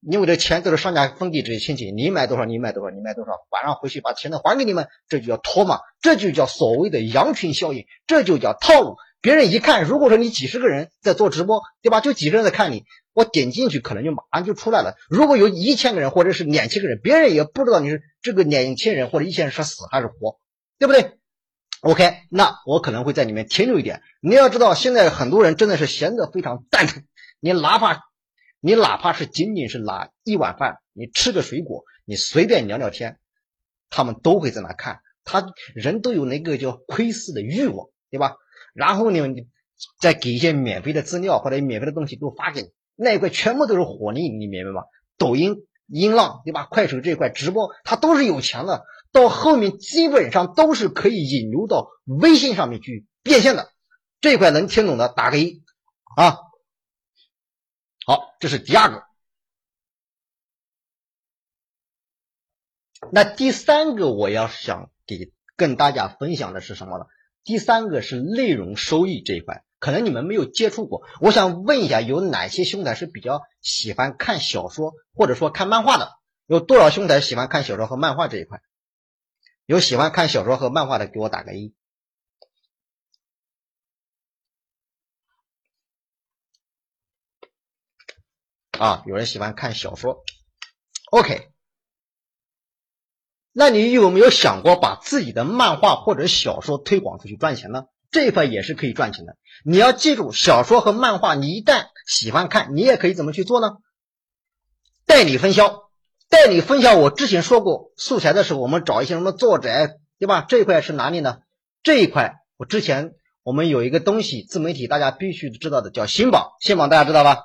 [0.00, 8.96] 因为这钱都是商家分给这些亲戚，你买多少你买多少你买多少，晚上回去把钱都还给你们，这就叫托嘛，这就叫所谓的羊群效应，这就叫套路。
[9.20, 12.00] 别人一看，如果说你几十个人在做直播，对吧？
[12.00, 14.94] 就几十人在看你，我点进去可能就马上就出来了。
[15.10, 20.38] 如果有一千个人或者是两千个人，别人也不知道你是这个两千人或者一千人是死还是活，
[20.78, 21.18] 对不对
[21.82, 24.00] ？OK，那我可能会在里面停留一点。
[24.22, 27.02] 你要知道，现在很多人真的是闲得非常蛋疼，
[27.40, 28.04] 你哪怕
[28.60, 33.18] 你哪怕是仅仅是拿一碗饭，你吃个水果，你随便聊聊天，
[33.88, 35.00] 他们都会在那看。
[35.24, 38.36] 他人都有那个叫窥视的欲望，对吧？
[38.74, 39.46] 然后呢，你
[40.00, 44.82] 再给一些免费的资料或者免费的东西都发给你，那一块全部都是火力，你明白吗？
[45.16, 46.66] 抖音、音浪，对吧？
[46.70, 53.70] 快手这一块直播，它都是有钱的，到后面基本上都是可以引流到微信上面去变现的。
[54.20, 55.62] 这一块能听懂的打个一
[56.16, 56.38] 啊。
[58.10, 59.04] 好，这是第二个。
[63.12, 67.04] 那第三个我要想给跟大家分享的是什么呢？
[67.44, 71.06] 第三个是内容收益这一块，可能你们没有接触过。
[71.20, 76.10] 我想问一下，有哪些兄台是比较喜欢看小说或者说看漫画的？
[76.46, 78.60] 有多少兄台喜欢看小说和漫画这一块？
[79.66, 81.76] 有喜欢看小说和漫画的，给我打个一。
[88.80, 90.24] 啊，有人喜欢看小说
[91.10, 91.48] ，OK。
[93.52, 97.84] 那你有没有想过把自己的漫画或者小说推广出去赚钱呢？
[98.10, 99.36] 这一块也是可以赚钱的。
[99.66, 103.68] 你要记住，小说和漫画，你一旦喜欢看，你也可以怎么去做呢？
[105.04, 105.90] 代理分销，
[106.30, 106.96] 代理分销。
[106.96, 109.68] 我之前说过，素材的时候，我们找一些什么作者，
[110.18, 110.46] 对吧？
[110.48, 111.40] 这一块是哪里呢？
[111.82, 113.12] 这一块，我之前
[113.42, 116.52] 我们有一个东西，自媒体大家必须知道的，叫新榜。
[116.62, 117.42] 新榜大家知道吧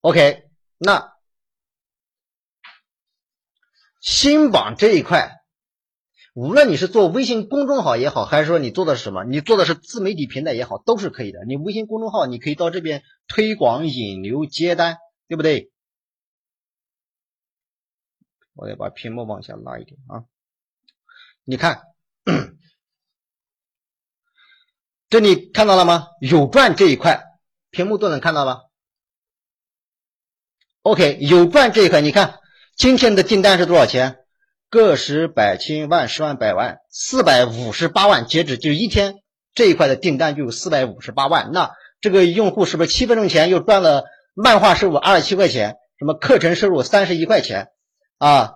[0.00, 1.12] ？OK，那。
[4.00, 5.42] 新榜这一块，
[6.32, 11.44] 无论你是做微信公众号也好，还是说你做的是什么，你做的是自媒体平台也好，都是可以的。
[11.44, 14.96] 你微信公众号，你可以到这边推广、引流、接单，
[15.28, 15.70] 对不对？
[18.54, 20.24] 我得把屏幕往下拉一点啊！
[21.44, 21.82] 你看，
[25.10, 26.06] 这里看到了吗？
[26.22, 27.22] 有赚这一块，
[27.68, 28.69] 屏幕都能看到了。
[30.82, 32.36] OK，有赚这一块，你看。
[32.74, 34.16] 今天的订单是多少钱？
[34.70, 39.16] 个十百千万十万百万四百五十八万，截止就一天
[39.52, 41.50] 这一块的订单就有四百五十八万。
[41.52, 45.76] 那这个用户是不是七分钟前又赚了漫画收入二十七块钱？
[45.98, 47.68] 什么课程收入三十一块钱？
[48.16, 48.52] 啊，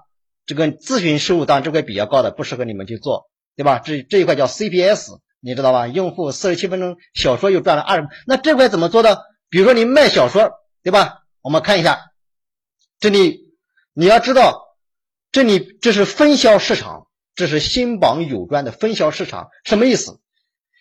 [0.47, 3.81] 这个咨询收入当然这块比较高的，不适合你们去做，对吧？
[3.81, 5.89] 这这一块叫 CPS，你知道吧？
[5.89, 9.21] 用户四十七分钟小说又赚了二十，那这块怎么做的？
[9.51, 11.19] 比如说你卖小说，对吧？
[11.43, 12.01] 我们看一下
[13.05, 13.53] 这里。
[13.93, 14.63] 你要知道，
[15.31, 20.21] 这里这是分销市场，这是新榜有专的分销市场，什么意思？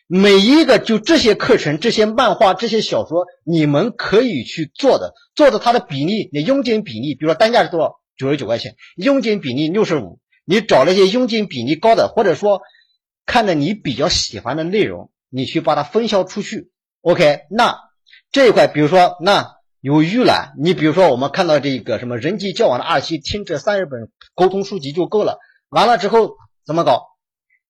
[0.08, 8.00] 每一个就这些课程、这些漫画、这些小说，你们可以去做的，做的它的比例，你佣金比例，比如说单价是多少？
[8.16, 12.62] 九十九块钱，佣金比例六十五，你找那些佣金比例高的，或者说
[13.26, 16.72] 看着你比较喜欢的内容，你去把它分销出去。
[17.02, 17.78] OK，那
[18.32, 19.62] 这一块，比如说那。
[19.84, 25.40] 有预览，你比如说，我们看到这个什么人际交往的二期，听这三十本沟通书籍就够了。
[25.68, 27.02] 完了之后怎么搞？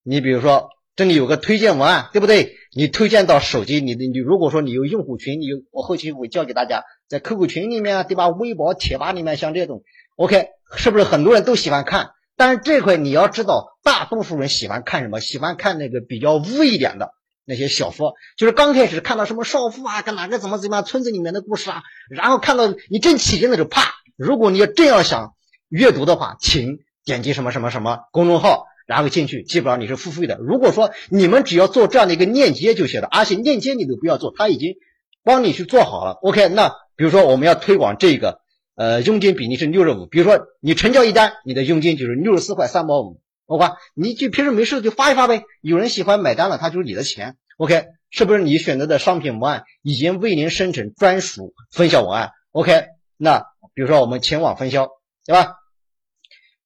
[0.03, 2.53] 你比如说，这里有个推荐文案，对不对？
[2.75, 8.27] 你推荐到手机，你的你如果说你有用户群，你有我后期会教给大家，在 QQ 群里面，对吧？
[8.27, 9.81] 微博、贴吧里面，像这种
[10.15, 12.11] ，OK，是不是很多人都喜欢看？
[12.37, 15.19] 但是这块你要知道，大多数人喜欢看什么？
[15.19, 17.15] 喜欢看那个比较污一点的。
[17.45, 23.81] 那些小说就是刚开始看到什么少妇啊，跟哪个怎么怎么样，村子里面的故事啊，然后看到你正起劲的时候，啪！
[24.15, 25.33] 如果你要真要想
[25.69, 30.37] 阅读的话，请点击什么什么什么公众号，然后进去，基本上你是付费的。
[30.39, 34.75] 如果说你们只要做这样的一个链接就行了，而且链接你都不要做，他已经
[35.23, 36.11] 帮你去做好了。
[36.21, 38.39] OK，那比如说我们要推广这个，
[38.75, 43.19] 呃，佣金比例是六十五，比如说你成交一单，你的佣金就是六十四块三毛五。
[43.45, 45.43] OK，你就平时没事就发一发呗。
[45.59, 47.35] 有人喜欢买单了，他就是你的钱。
[47.57, 52.85] OK，是不是你选择的商品文案已经为您生成专属分销文案？OK，
[53.17, 54.87] 那比如说我们前往分销，
[55.25, 55.55] 对吧？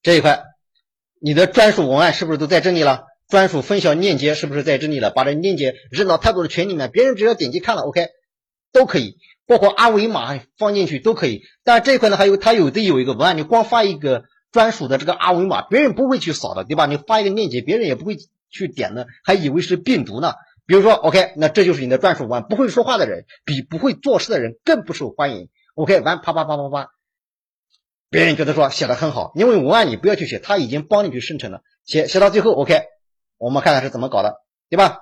[0.04, 0.44] 这一块，
[1.20, 3.06] 你的专属文案是不是都在这里了？
[3.28, 5.10] 专属分销链接是不是在这里了？
[5.10, 8.08] 把这链接扔到太多的群里面，别人只要点击看了，OK，
[8.72, 11.42] 都可以，包括二维码放进去都可以。
[11.64, 14.24] 但这一块呢，还有它有的有一个文案，你光发一个。
[14.58, 16.88] 专属的这个二维码，别人不会去扫的，对吧？
[16.88, 18.18] 你发一个链接，别人也不会
[18.50, 20.34] 去点的，还以为是病毒呢。
[20.66, 22.48] 比如说，OK，那这就是你的专属文案。
[22.50, 25.50] 不会说话的人，比不会做事的人更不受欢迎。
[25.76, 26.90] OK，完，啪啪啪啪啪，
[28.10, 31.62] 别人觉得说写的很好，因为文案你不要去写，他已经帮你去生成了。
[31.86, 32.82] 写写到最后，OK，
[33.38, 34.38] 我们看看是怎么搞的，
[34.72, 34.98] 对吧？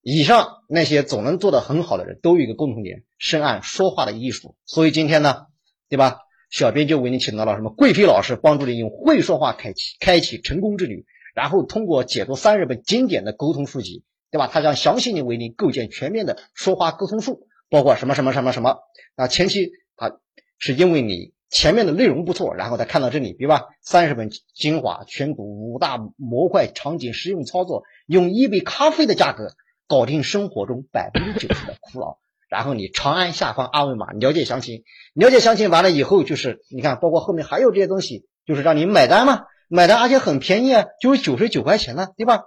[0.00, 4.56] 以上那些总能做的很好的人都有一个共同点：深谙说话的艺术。
[4.64, 5.48] 所以今天呢，
[5.90, 6.20] 对吧？
[6.54, 14.46] 小编就为你请到了什么贵妃老师，帮助你用会说话开启开启成功之旅，然后通过解读三十本经典的沟通书籍，对吧？
[14.46, 18.78] 他将详细的为你构建全面的说话沟通术，包括什么什么什么什么。
[19.16, 20.20] 那前期他
[20.56, 23.62] 是因为你前面的内容不错，然后他看到这里，对吧？
[23.80, 29.48] 三十本精华全读五大模块场景实用操作，用一杯咖啡的价格
[29.88, 32.20] 搞定生活中百分之九十的苦恼。
[32.54, 42.44] 然后你长按下方二维码了解详情，了解详情完了以后就是你看，包括后面还有这些东西，就是让你买单嘛，买单而且很便宜啊，就是九十九块钱呢，对吧？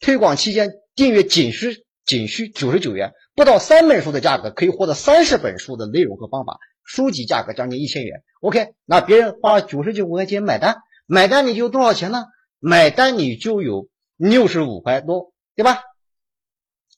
[0.00, 8.22] 推广期间订阅仅需仅需九十九元，不到三本书的价格可以获得三十本书的内容和方法，书籍价格将近一千元。
[8.42, 12.26] OK，那别人花了九十九块钱买单，买单你就多少钱呢？
[12.58, 15.80] 买单你就有六十五块多，对吧？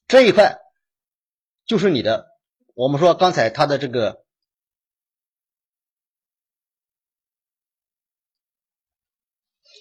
[0.09, 0.59] 这一块
[1.65, 2.30] 就是你的。
[2.75, 4.25] 我们说刚才他的这个，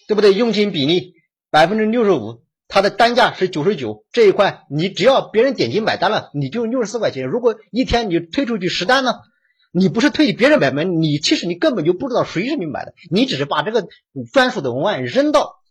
[0.08, 0.34] 对不对？
[0.34, 1.14] 佣金比例
[1.50, 4.06] 百分之六十五，它的单价是九十九。
[4.12, 7.28] 这一块你只要别人点击买单了，你就六十四块钱。
[7.28, 9.14] 如果一天你推出去十单呢，
[9.72, 10.84] 你不是推给别人买吗？
[10.84, 13.88] 你其实你根本就不知道谁是你买的，你只是把这个
[14.34, 15.62] 专属的文案扔到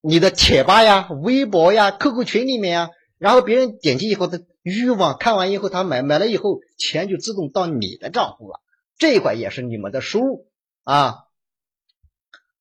[0.00, 2.90] 你的贴吧呀、微博呀、QQ 群里面呀。
[3.20, 8.60] 然后别人点击以后，他欲望看完以后，他买买了以后，钱就自动到你的账户了。
[8.96, 10.46] 这一块也是你们的收入
[10.84, 11.16] 啊。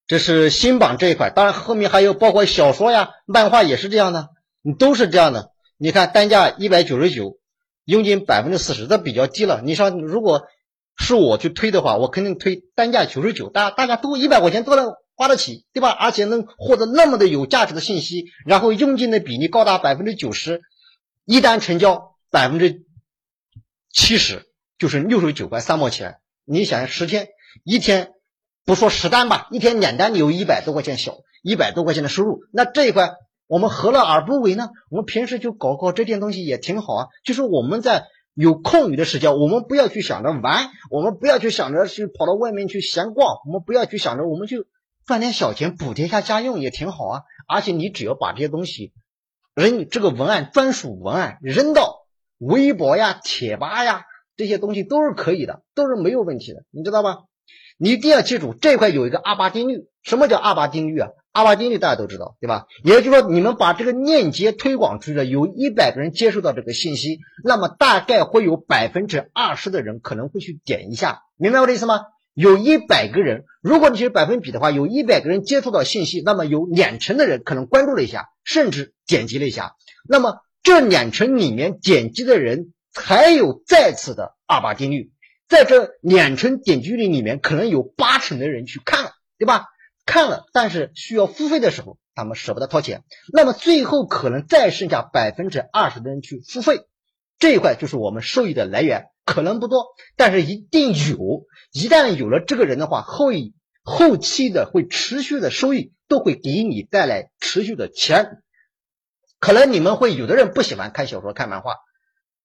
[0.06, 5.52] 这是新榜这一块，当然后面还有包括小说呀、漫画也是这样的，你都是这样的。
[5.78, 7.39] 你看单价一百九十九，
[7.86, 9.62] 佣金百分之四十，这比较低了。
[9.63, 10.43] 你像如果
[10.98, 15.02] 是我去推的话，我肯定推单价九十九，大大家都一百块钱多了。
[15.19, 15.89] 花得起，对吧？
[15.89, 20.62] 而且能获得那么的有价值的信息，然后佣金的比例高达百分之九十，
[21.25, 22.86] 一单成交百分之
[23.91, 24.45] 七十，
[24.77, 26.19] 就是六十九块三毛钱。
[26.45, 27.27] 你想十天
[27.65, 28.13] 一天
[28.63, 34.69] 不说十单吧，一天两单，你有一百多块钱小一百多块钱的收入，那这一块我们何乐而不为呢？
[34.89, 37.08] 我们平时就搞搞这件东西也挺好啊。
[37.25, 44.63] 就是我们在有空余的时间，我们不要去想着玩，我们不要去想着去跑到外面去闲逛，我们不要去想着我们就。
[45.10, 48.93] 赚点小钱补贴一下家用也挺好啊，而且你只要把这些东西
[49.56, 52.06] 扔这个文案专属文案扔到
[52.38, 54.04] 微博呀、贴吧呀
[54.38, 57.22] 这些东西都是可以的，都是没有问题的，你知道吧？
[57.80, 59.88] 你一定要记住这块有一个阿巴定律。
[60.04, 61.10] 什么叫阿巴定律啊？
[61.32, 62.67] 阿巴定律大家都知道对吧？
[62.84, 72.02] 也就是说，你们把这个链接推广出去了，有一百个人接收到这个信息，那么大概会有百分之二十的人可能会去点一下，明白我的意思吗？
[72.34, 79.76] 有一百个人，如果你是百分比的话，有一百个人接触到信息，那么有两成的人可能关注了一下，甚至点击了一下。
[80.08, 85.12] 那么这两成里面点击的人，才有再次的二八定律，
[85.48, 89.65] 在这两成点击率里面，可能有八成的人去看了，对吧？
[90.06, 93.04] 看了，但是需要付费的时候，他们舍不得掏钱。
[93.32, 96.80] 那么最后可能再剩下百分之二十的人去付费，
[97.39, 99.06] 这一块就是我们收益的来源。
[99.25, 101.45] 可能不多，但是一定有。
[101.71, 103.28] 一旦有了这个人的话，后
[103.84, 108.41] 后期的会持续的收益都会给你带来持续的钱。
[109.39, 111.75] 可能你们会有的人不喜欢看小说、看漫画，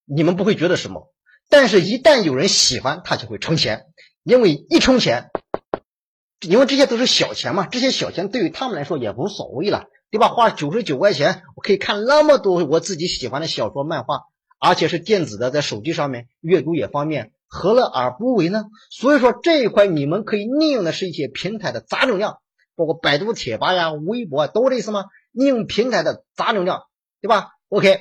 [0.05, 1.11] 你们不会觉得什么。
[1.49, 3.87] 但是，一旦有人喜欢，他就会充钱，
[4.23, 5.31] 因为一充钱，
[6.47, 10.29] 因为这些都是小钱嘛，这些小钱对于他们来说也无所谓了，对吧？
[10.29, 14.21] 花九十九块钱，我可以看那么多我自己喜欢的小说、漫画。
[14.67, 18.65] 而且是电子的，在手机上面阅读也方便，何乐而不为呢？
[18.91, 22.39] 所以说这一块你们可以利用的是一些平台的杂流量，
[22.75, 25.05] 包括百度贴吧呀、微博啊，都这意思吗？
[25.33, 26.85] 利用平台的杂流量，
[27.21, 28.01] 对吧？OK，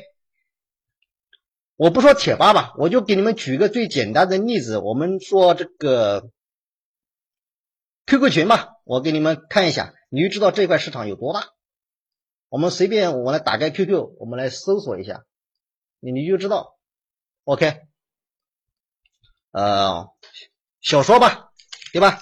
[1.76, 6.30] 我不说贴吧吧，我就给你们举个最简单的例子，我们说这个
[8.06, 11.50] QQ 群吧，我给你们看一下，你就知道这块市场有多大。
[12.48, 15.26] 我们随便我来打开 QQ，我们来搜索一下。
[16.04, 16.76] 你你就知道
[17.46, 17.78] ，OK，
[19.54, 20.10] 呃，
[20.82, 21.52] 小说吧，
[21.94, 22.20] 对吧？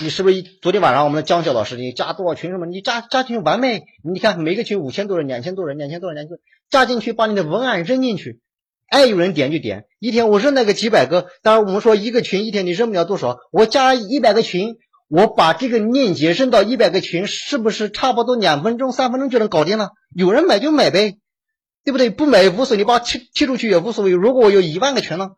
[0.00, 2.64] 你是不是昨天晚上我们的江晓老师，你加多少群什么？
[2.64, 6.38] 你加加群完美，你看每个群五千多人、两千多人、两千多人、两千，
[6.70, 8.40] 加进去把你的文案扔进去，
[8.88, 9.84] 爱有人点就点。
[9.98, 14.78] 一天我扔那个几百个，当然我们说一个群一天你扔不了多少，我加一百个群，
[15.08, 19.90] 我把这个链接扔到一百个群，是不是差不多两分钟、三分钟就能搞定了？
[20.14, 21.18] 有人买就买呗。
[21.84, 22.10] 对不对？
[22.10, 24.10] 不买也无所谓，你把踢踢出去也无所谓。
[24.10, 25.30] 如果我有一万个群呢，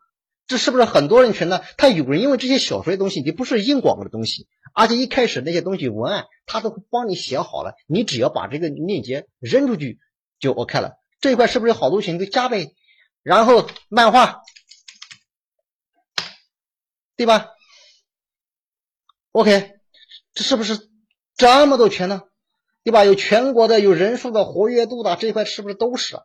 [0.47, 1.61] 这是不是很多人群呢？
[1.77, 9.99] 他有人因为这些小说的东西，你不是硬广的东西，而且一开始那些东西文案他都帮你写好了，你只要把这个链接扔出去
[10.39, 10.95] 就 OK 了。
[11.21, 12.75] 这一块是不是好多群都加呗？
[13.23, 14.41] 然后漫画，
[17.15, 17.51] 对吧
[19.31, 19.75] ？OK，
[20.33, 20.89] 这是不是
[21.37, 22.23] 这么多群呢？
[22.83, 23.05] 对吧？
[23.05, 26.15] 有全国的，有人数的，活跃度的，这一块是不是都是？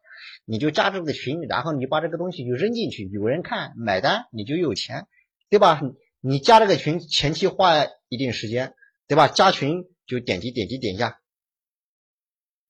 [0.45, 5.07] 你就加这个群，然后你把这个东西就扔进去，有人看买单，你就有钱，
[5.51, 5.83] 对吧？
[6.21, 8.75] 你加这个群前期花一定时间，
[9.07, 9.29] 对吧？
[9.29, 11.19] 加群就点击点击点一下，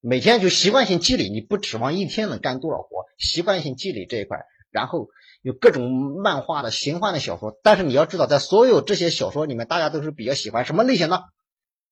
[0.01, 4.39] 每天就习惯性积累，你不指望一天能干多少活，习惯性积累这一块，
[4.71, 5.09] 然后
[5.43, 11.25] 有各种漫画的、玄幻的小说，但是你要知道，在所有这些小说里面，大家都是比较喜欢什么类型的？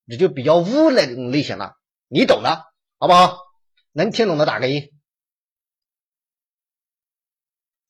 [0.06, 1.76] 你就比较污那种类型的。
[2.14, 2.62] 你懂的，
[3.00, 3.38] 好不好？
[3.90, 4.92] 能听懂的打个一。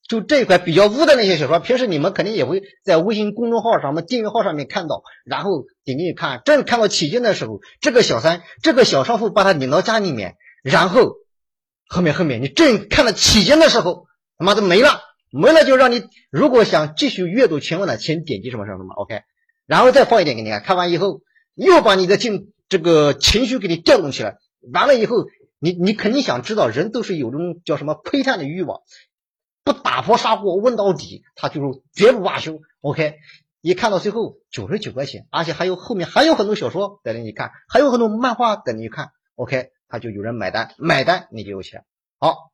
[0.09, 6.41] 就这一块比较污的那些小说，平时你们肯定也会在微信公众号上、面、订阅号上面看到，然后点进去看。
[6.43, 11.17] 正看到起劲的时候，这个小三、这个小商户把他领到家里面，然后
[11.87, 14.07] 后面后面你正看到起劲的时候，
[14.39, 16.01] 他妈的没了，没了就让你
[16.31, 19.21] 如果想继续阅读全文的，请点击什么什么什么，OK，
[19.67, 21.21] 然后再放一点给你看，看完以后
[21.53, 22.53] 又把你的进。
[22.67, 24.37] 这个情绪给你调动起来，
[24.73, 25.25] 完了以后，
[25.59, 28.81] 你你肯定想知道，人都是有种叫什么窥探的欲望，
[29.63, 32.59] 不打破砂锅问到底，他就是绝不罢休。
[32.81, 33.17] OK，
[33.61, 39.09] 一看到最后九十九块钱，而且还有后面还有很多小说等着你看，还有很多漫画等着你看。
[39.35, 41.83] OK，他就有人买单，买单你就有钱。
[42.19, 42.51] 好，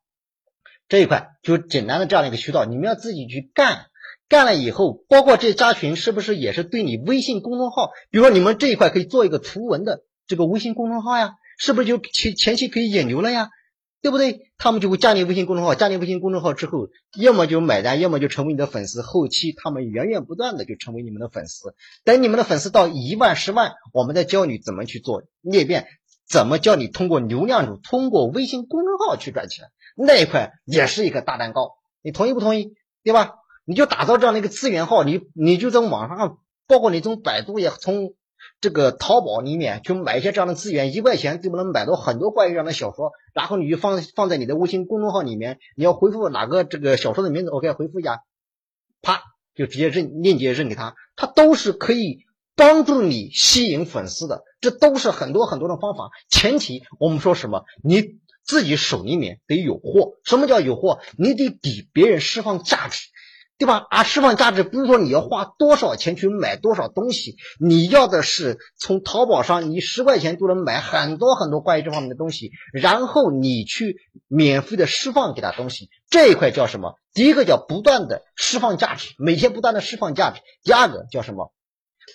[0.90, 3.91] 这一块就简单的这样的一个渠道，你们要自己去干。
[4.32, 7.92] 干了以后，包括这加群，是不是也是对你微信公众号？
[8.12, 13.50] 比如说你们这一块可以做一个图文的这个微信公众号呀，是不是就前前期可以引流了呀？
[14.02, 14.54] 对不对？
[14.58, 19.02] 他们就会加你微信公众号，加你微信公众号之后，要么就买单，要么就成为你的粉丝。
[19.02, 21.76] 后期他们源源不断的就成为你们的粉丝。
[22.06, 25.88] 等你们的粉丝到一万、十万，我们再教你怎么去做裂变，
[26.26, 29.66] 怎么教你通过流量主，通过微信公众号去赚钱。
[29.98, 32.74] 那一块也是一个大蛋糕，你同意不同意？
[33.04, 33.34] 对吧？
[33.66, 38.14] 你就打造这样的一个资源号，你你就在网上，包括你从百度也从
[38.60, 48.24] 这个淘宝里面去买一些这样的资源，一块钱就能买到很多关于这样的小说，然后你就放放在你的微信公众号里面，你要回复哪个这个小说的名字，OK，回复一下，
[49.02, 49.22] 啪
[49.54, 56.10] 就直接认链接认给他，他都是可以帮助你吸引粉丝的，这都是很多很多的方法。
[56.30, 61.00] 前提我们说什么，你自己手里面得有货，什么叫有货？
[61.18, 63.10] 你得给别人释放价值。
[63.62, 63.86] 对吧？
[63.92, 73.98] 啊，释放价值不是说你要花多少钱去买多少东西，你要的是从淘宝上你十块钱都能买很多很多关于这方面的东西，然后你去
[74.28, 76.96] 免费的释放给他东西，这一块叫什么？
[77.14, 80.42] 第一个叫不断的释放价值，每天不断的释放价值。
[80.64, 81.54] 第二个叫什么？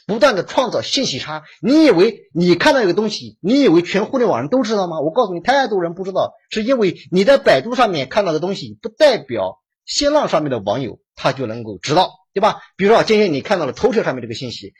[0.08, 1.44] 不断的创造信息差。
[1.62, 4.98] 你以为你看到一个东西，你以为全互联网人都知道吗？
[5.00, 11.00] 我告诉你，太多人不知道，是因为你在百度上面看到的东西，不代表新浪上面的网友。
[11.18, 12.60] 他就能够知道，对吧？
[12.76, 14.74] 比如说，今天你看到了头条上面这个信息，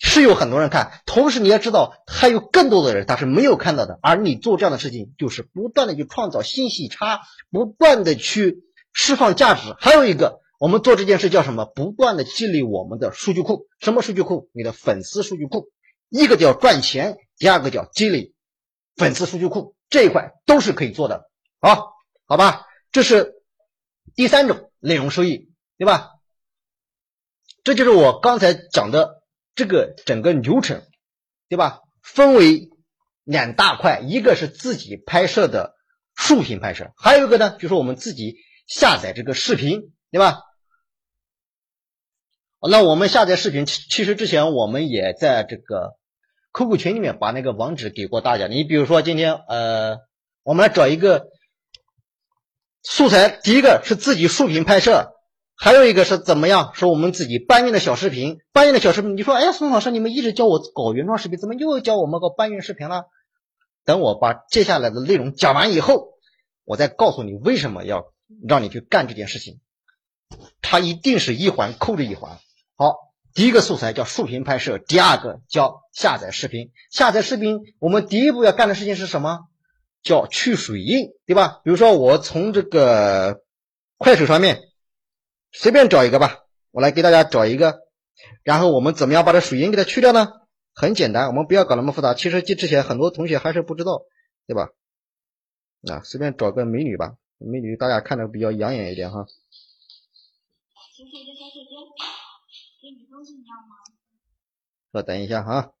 [0.00, 4.00] 是有很多人看，同时你要知道，还有更多的人他是没有看到的。
[4.02, 7.20] 而你做这样的事情，就是不断的去创造信息差，
[7.52, 9.72] 不断的去释放价值。
[9.78, 11.64] 还有一个，我们做这件事叫什么？
[11.64, 13.68] 不断的积累我们的数据库。
[13.78, 14.50] 什么数据库？
[14.52, 15.68] 你的粉丝数据库。
[16.08, 18.32] 一个叫赚钱，第二个叫积累
[18.96, 21.30] 粉丝数据库，这一块都是可以做的。
[21.60, 21.92] 好，
[22.26, 23.34] 好吧，这是
[24.14, 25.50] 第三种内容收益。
[25.78, 26.10] 对吧？
[27.64, 29.24] 这就是我刚才讲的
[29.56, 30.80] 这个整个流程，
[31.48, 31.80] 对吧？
[32.02, 32.70] 分为
[33.24, 35.74] 两大块，一个是自己拍摄的
[36.14, 38.36] 竖屏拍摄，还有一个呢，就是我们自己
[38.68, 40.38] 下载这个视频，对吧？
[42.60, 45.96] 那我们下载视频，其实之前我们也在这个
[46.52, 48.46] QQ 群里面把那个网址给过大家。
[48.46, 49.98] 你比如说今天，呃，
[50.44, 51.26] 我们来找一个
[52.82, 55.12] 素材，第一个是自己竖屏拍摄。
[55.54, 56.72] 还有一个是怎么样？
[56.74, 59.16] 是我们自己搬运的小视频，搬运的小视频。
[59.16, 63.04] 你说，哎，宋老师，你们一直教我搞原创视频，怎么又教我们搞搬运视频了？
[63.84, 66.08] 等我把接下来的内容讲完以后，
[66.64, 68.06] 我再告诉你为什么要
[68.48, 69.60] 让你去干这件事情。
[70.60, 72.38] 它一定是一环扣着一环。
[72.74, 72.96] 好，
[73.32, 76.72] 第一个素材叫竖屏拍摄，第二个叫下载视频。
[76.90, 79.40] 下载视频，我们第一步要干的事情是什么？
[80.02, 81.60] 叫去水印，对吧？
[81.64, 83.42] 比如说，我从这个
[83.96, 84.60] 快手上面。
[85.54, 87.80] 随便找一个吧，我来给大家找一个，
[88.42, 90.32] 然后我们怎么样把这水印给它去掉呢？
[90.74, 92.14] 很简单，我们不要搞那么复杂。
[92.14, 94.02] 其实这之前很多同学还是不知道，
[94.46, 94.70] 对吧？
[95.90, 99.26] 啊，随便找个美女吧，美女大家看着比较养眼一点哈。
[104.94, 105.74] 稍等一下哈，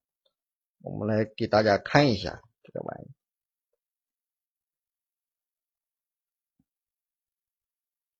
[0.82, 3.10] 我们来给大家看一下这个玩意，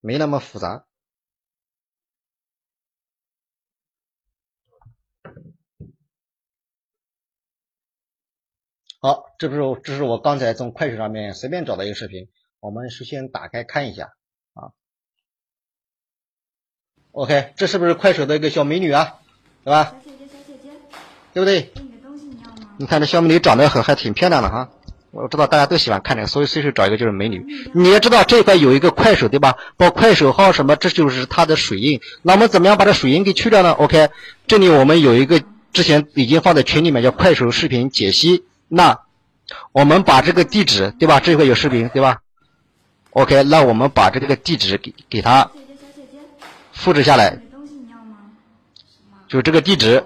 [0.02, 0.84] 没那么复杂。
[9.00, 12.28] 好，这不是这是我刚才从快手上面随便找的一个视频，
[12.60, 14.12] 我们首先打开看一下
[14.54, 14.70] 啊。
[17.12, 19.20] OK，这是不是快手的一个小美女啊？
[19.64, 19.84] 对吧？
[20.04, 20.70] 小姐姐，小姐姐，
[21.32, 21.62] 对不对？
[21.62, 22.76] 给你个东西，你要吗？
[22.78, 24.70] 你看这小美女长得很还挺漂亮的哈。
[25.12, 27.44] 我知道大家都喜欢看这个，所以随时找一个就是美女。
[27.74, 29.56] 你也知道这块有一个快手对吧？
[29.76, 32.00] 报快手号什么，这就是它的水印。
[32.22, 34.08] 那我们怎么样把这水印给去掉呢？OK，
[34.46, 35.42] 这里我们有一个
[35.72, 38.44] 之前已经放在群里面叫快手视频解析。
[38.68, 39.00] 那
[39.72, 41.20] 我们把这个地址对吧？
[41.20, 42.20] 这块有视频对吧
[43.10, 45.50] ？OK，那我们把这个地址给给他，
[46.72, 48.16] 复制下来，东西，你要吗？
[49.28, 50.04] 就这个地址。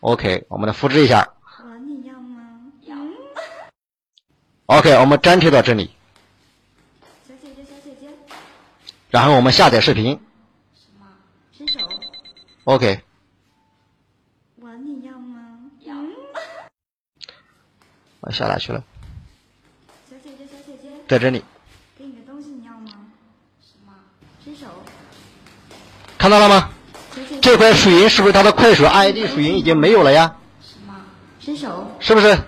[0.00, 1.28] OK，我们来复制一下。
[1.62, 2.72] 我你要吗？
[2.86, 2.96] 要。
[4.72, 5.90] OK，我们粘贴到这里，
[7.28, 8.08] 小姐姐，小姐姐，
[9.10, 10.18] 然后我们下载视频。
[10.74, 11.06] 什么？
[11.54, 11.78] 伸手。
[12.64, 13.02] OK，
[14.56, 15.58] 我你要吗？
[15.80, 15.94] 要。
[18.20, 18.82] 我下哪去了？
[20.10, 21.44] 小姐姐，小姐姐，在这里，
[21.98, 22.92] 给你个东西，你要吗？
[23.60, 23.92] 什么？
[24.42, 24.64] 伸手。
[26.16, 26.70] 看到了吗？
[27.14, 30.34] 小姐姐，这块水银是不是它的快手 ID 水银已经没有了呀？
[30.62, 30.94] 什么？
[31.40, 31.94] 伸手。
[32.00, 32.38] 是不是？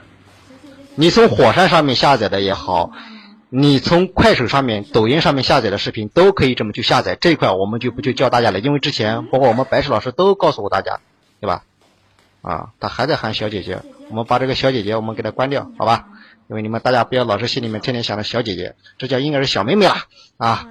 [0.96, 2.92] 你从火山上面下载的也好，
[3.48, 7.16] 你从快手上面、抖音上面下载的视频都可以这么去下载。
[7.20, 11.00] 这一块我们就不去教大家了，因为之前包括我们白石老师都告诉过大家，
[11.40, 11.64] 对吧？
[12.42, 13.80] 啊，他还在喊小姐姐，
[14.10, 16.06] 我们把这个小姐姐我们给它关掉，好吧？
[16.48, 20.04] 因为你们大家不要老是心里面天天想着小姐姐，这叫应该是小妹妹啦，
[20.36, 20.68] 啊。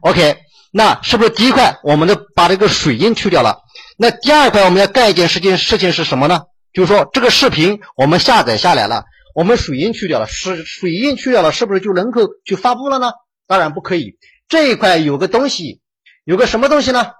[0.00, 0.38] OK，
[0.72, 3.60] 那是不是第一块我们的把这个水印去掉了？
[3.96, 6.42] 那第二块我们要干一件事情，事情是什么呢？
[6.74, 9.04] 就是说这个视频我们下载下来了，
[9.34, 13.12] 我们水印去掉了，水水印去掉了，是不是就能够去发布了呢？
[13.46, 14.18] 当然不可以。
[14.48, 15.80] 这一块有个东西，
[16.24, 17.12] 有个什么东西呢？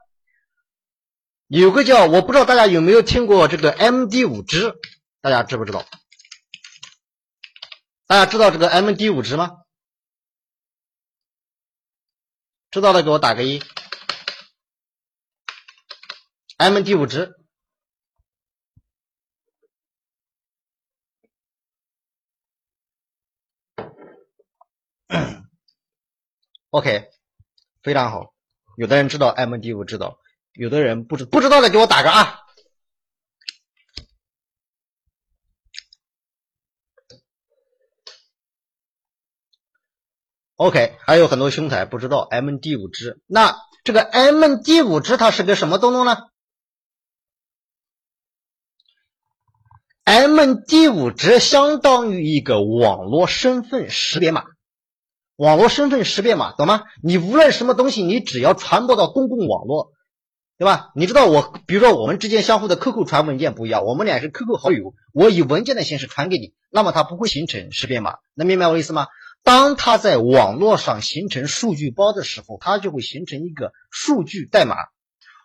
[1.47, 4.75] 有个叫我不知道大家有没有听过这个 MD 五值，
[5.21, 5.87] 大家知不知道？
[8.07, 9.53] 大家知道这个 MD 五值吗？
[12.71, 13.63] 知道的给我打个一。
[16.57, 17.35] MD 五值，
[26.71, 27.09] OK，
[27.83, 28.35] 非常好。
[28.77, 30.19] 有的人知道 MD 五知道，
[30.53, 32.45] 有的人不知不知道的给我打个二。
[40.57, 43.21] OK，还有很多兄台不知道 MD 五知。
[43.27, 46.17] 那这个 MD 五知它是个什么东东呢
[50.05, 54.45] ？MD 五值相当于一个网络身份识别码，
[55.37, 56.83] 网络身份识别码，懂吗？
[57.03, 59.91] 你无论什么东西，你只要传播到公共网络，
[60.59, 60.93] 对吧？
[60.95, 69.09] 你知道我，比如说我们之间相互的 QQ 传文件不一样，我们俩是 QQ 好友，我以文件的形式传给你，那么它不会形成识别码，能明白我意思吗？
[69.43, 74.77] 当它在网络上形成数据包的时候，它就会形成一个数据代码。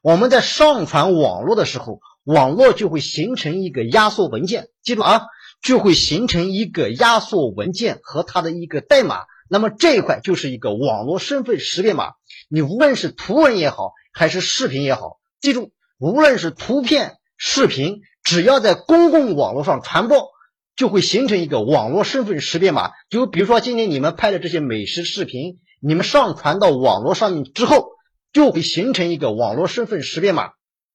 [0.03, 5.23] 我们在上传网络的时候，网络就会形成一个压缩文件，记住啊，
[5.63, 9.23] 就会形成一个压缩文件和它的一个代码。
[9.49, 12.13] 那么这一块就是一个网络身份识别码。
[12.47, 20.29] 你无论是图文也好，还是视频也好，记住，无论是图片、视频，只要在公共网络上传播。
[20.75, 22.91] 就会形成一个网络身份识别码。
[23.09, 27.89] 就比如说今天你们拍的这些美食视频，你们上传到网络上面之后，
[28.31, 30.51] 就会形成一个网络身份识别码。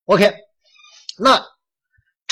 [0.07, 0.32] OK，
[1.18, 1.44] 那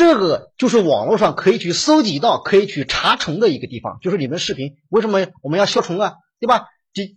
[0.03, 3.99] 这个就是网络上可以去搜集到、可以去查重的一个地方。
[4.03, 6.15] 就是你们视频为什么我们要消重啊？
[6.41, 6.67] 对吧？
[6.93, 7.15] 这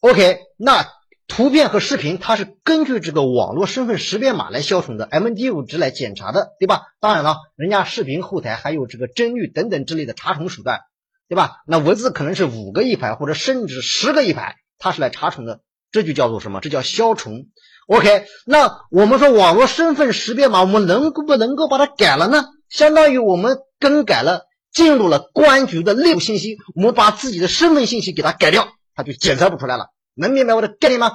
[0.00, 0.86] OK，那。
[1.26, 6.82] 图片和视频，它是根据这个网络身份识别码来消重的，MD 五值来检查的，对吧？
[7.00, 10.80] 当然了，人家视频后台还有这个帧率等等之类的查重手段，
[11.26, 11.62] 对吧？
[11.66, 16.60] 那文字可能是五个一排，或者甚至十个一排，它是来查重的，这就叫做什么？
[16.60, 17.46] 这叫消重。
[17.86, 22.46] OK，那我们说网络身份识别码，我们能不能够把它改了呢？
[22.68, 29.90] 相当于我们更改了，进入了公安局的内部信息，我们把自己的身份信息给它改掉，它就检测不出来了。
[30.14, 31.12] 能明白我的概念吗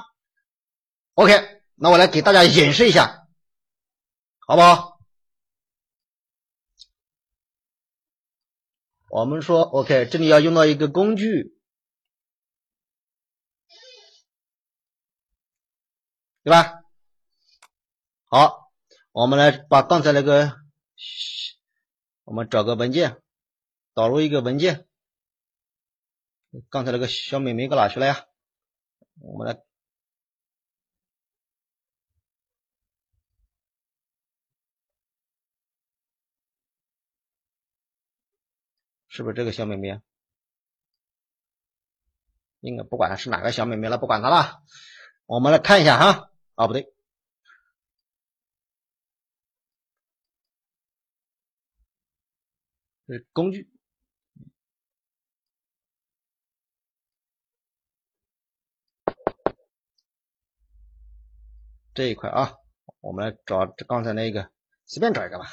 [1.14, 1.32] ？OK，
[1.74, 3.26] 那我来给大家演示一下，
[4.46, 4.98] 好不好？
[9.10, 11.58] 我们说 OK，这里要用到一个工具，
[16.42, 16.82] 对吧？
[18.24, 18.72] 好，
[19.12, 20.56] 我们来把刚才那个，
[22.24, 23.20] 我们找个文件，
[23.92, 24.86] 导入一个文件。
[26.68, 28.26] 刚才那个小美眉搁哪去了呀？
[29.20, 29.62] 我们来。
[39.08, 40.00] 是不是这个小妹妹？
[42.60, 44.62] 应该不管她是哪个小妹妹了，不管她了。
[45.26, 46.29] 我们来看一下哈，
[46.60, 46.92] 啊不对，
[53.06, 53.70] 是工具。
[61.94, 62.52] 这一块啊，
[63.00, 64.50] 我们来找刚才那个，
[64.84, 65.46] 随便找一个吧。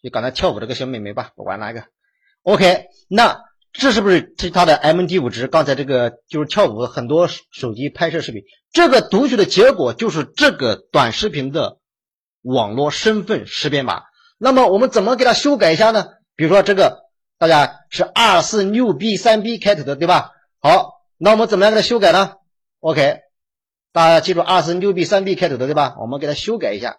[0.00, 1.90] 就刚才跳舞这个小妹妹吧，不管哪个。
[2.42, 5.46] OK，那这是不是是它的 MD 五值？
[5.46, 8.42] 刚才这个就是跳舞很多手机拍摄视频，
[8.72, 11.78] 这个读取的结果就是这个短视频的
[12.42, 14.02] 网络身份识别码。
[14.38, 16.06] 那么我们怎么给它修改一下呢？
[16.34, 17.04] 比如说这个，
[17.38, 20.30] 大家是二四六 B 三 B 开头的，对吧？
[20.60, 22.32] 好，那我们怎么样给它修改呢
[22.80, 23.18] ？OK，
[23.92, 25.96] 大家记住二四六 B 三 B 开头的，对吧？
[26.00, 26.98] 我们给它修改一下。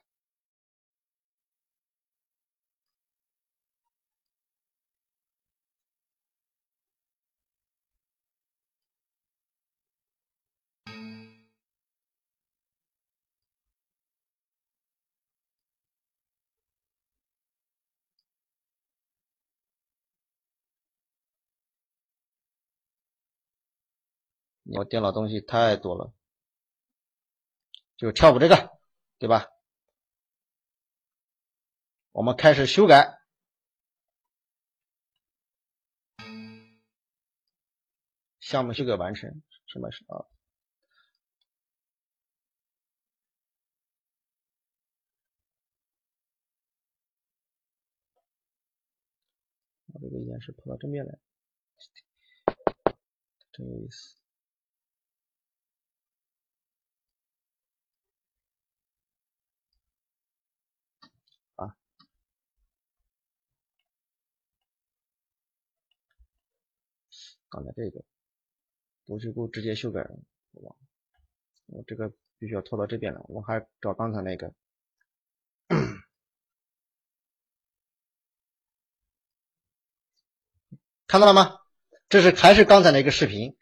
[24.71, 26.13] 我电脑东西太多了，
[27.97, 28.79] 就跳舞这个，
[29.17, 29.47] 对吧？
[32.11, 33.19] 我们开始修改，
[38.39, 40.25] 项目修改完成，什么是啊？
[49.91, 51.17] 把这个演示跑到正面来，
[53.51, 54.18] 真有意思。
[67.49, 68.03] 刚才这个
[69.07, 70.11] 我就给我直接修改了，
[71.65, 74.53] 我这个必须要拖到这边来，我还找刚才那个，
[81.07, 81.57] 看到了吗？
[82.07, 83.57] 这是还是刚才那个视频，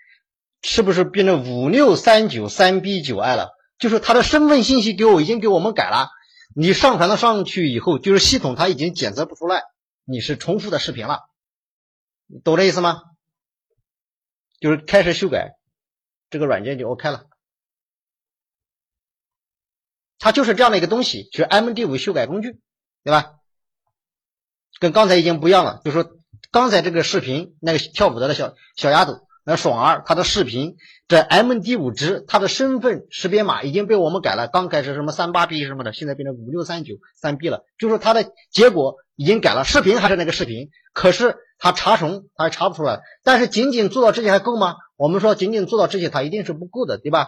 [0.62, 3.52] 是不是变成五六三九三 B 九 I 了？
[3.78, 6.10] 就是他的身份信息给我已经给我们改了，
[6.56, 9.64] 你上传到上去以后，就是系统它已经检测不出来
[10.04, 11.22] 你是重复的视频了，
[12.44, 13.02] 懂这意思吗？
[14.60, 15.52] 就是开始修改，
[16.30, 17.26] 这个软件就 OK 了。
[20.20, 22.60] 它就是这样的一个东西，是 MD5 修改工具，
[23.04, 23.36] 对吧？
[24.80, 25.80] 跟刚才已经不一样了。
[25.86, 26.10] 就说
[26.50, 30.76] 刚才这个视频，那个跳舞的小小丫头，那爽儿，她的视频
[31.08, 34.48] 这 MD5 值，她的身份识别码已经被我们改了。
[34.48, 37.64] 刚开始什么三八 B 什么的，现在变成五六三九三 B 了。
[37.78, 41.38] 就是说它的结果已经改了，视频还是那个视频，可是。
[41.60, 43.02] 他查重，他还查不出来。
[43.24, 44.76] 但是仅仅做到这些还够吗？
[44.96, 47.28] 我们说仅仅做到这些，他一定是不够的，对吧？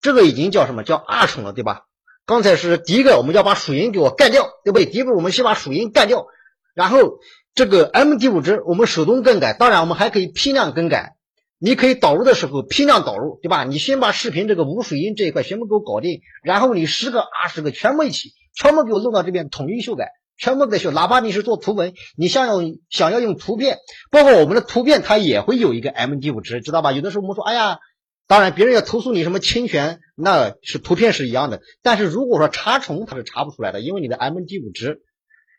[0.00, 1.82] 这个已经叫什么叫二重了，对吧？
[2.24, 4.86] 刚才是第一个，我们要把水印给我干掉，对不对？
[4.86, 6.26] 第一步我们先把水印干掉，
[6.74, 7.18] 然后
[7.54, 11.16] 这个 MD 五值我们手动更改，当然我们还可以批量更改。
[11.58, 13.62] 你可以导入的时候批量导入，对吧？
[13.64, 20.10] 你先把视频这个无水印这一块全部给我搞定，然后你十个、二十个全部一起，全部给我弄到这边统一修改。
[20.36, 22.60] 全部给修，哪怕你是做图文，你想要
[22.90, 23.78] 想要用图片，
[24.10, 26.92] 包括我们的图片，它也会有一个 MD 五值，知道吧？
[26.92, 27.78] 有的时候我们说，哎呀，
[28.26, 31.60] 当然别人要投诉你什么侵权，那是图片是一样的。
[31.82, 35.02] 但是如果说查重，它是查不出来的，因为你的 MD 五值，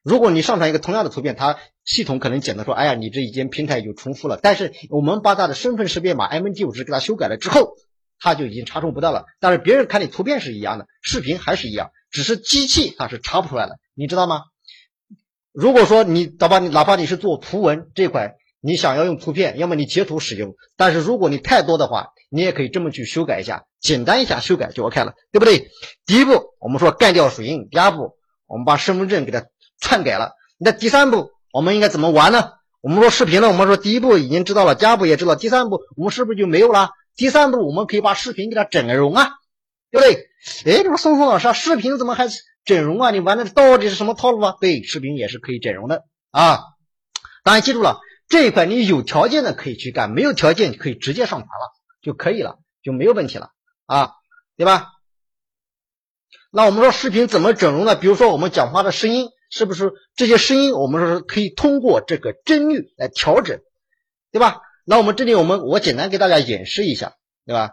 [0.03, 4.39] 如果你上传一个同样的图片，它系统可能检测说，哎呀，你这一间平台有重复了。
[4.41, 7.75] 但是我们把它的身份识别码 MD 五值给它修改了之后，
[8.19, 9.25] 它就已经查重不到了。
[9.39, 14.41] 但是别人看你图片是一样的，视频还是一样，只是机器它是查不出来的，你知道吗？
[15.53, 20.55] 如果说你哪怕你哪怕你是做图文这块，你想要用图片，要么你截图使用。
[20.75, 25.67] 但是如果你太多的话，你也可以这么去修改一下，简单一下修改就 OK 了，对不对？
[26.07, 28.15] 第一步我们说干掉水印，第二步
[28.47, 29.45] 我们把身份证给它
[29.79, 30.31] 篡改了。
[30.57, 32.49] 那第三步我们应该怎么玩呢？
[32.81, 36.89] 我们说视频呢，我们说第一步已经知道了，第二步也知道，第三步我们是不是就没有了？
[37.15, 39.29] 第三步我们可以把视频给它整容啊，
[39.91, 40.13] 对不对？
[40.65, 42.27] 哎，这个松松老师，视频怎么还？
[42.65, 44.55] 整容啊，你玩的到底是什么套路啊？
[44.59, 46.59] 对，视频也是可以整容的啊。
[47.43, 47.99] 当然记住了，
[48.29, 53.49] 这一块你有条件的可以去干，没有条件可以直接上传了就可以了，就没有问题了
[53.85, 54.11] 啊，
[54.55, 54.87] 对吧？
[56.51, 57.95] 那我们说视频怎么整容呢？
[57.95, 63.59] 比如说我们讲话的声音，是不是这些声音我们说是可以通过这个帧率来调整，
[64.31, 64.61] 对吧？
[64.85, 67.71] 那我们这里我们我简单给大家演示一下，对吧？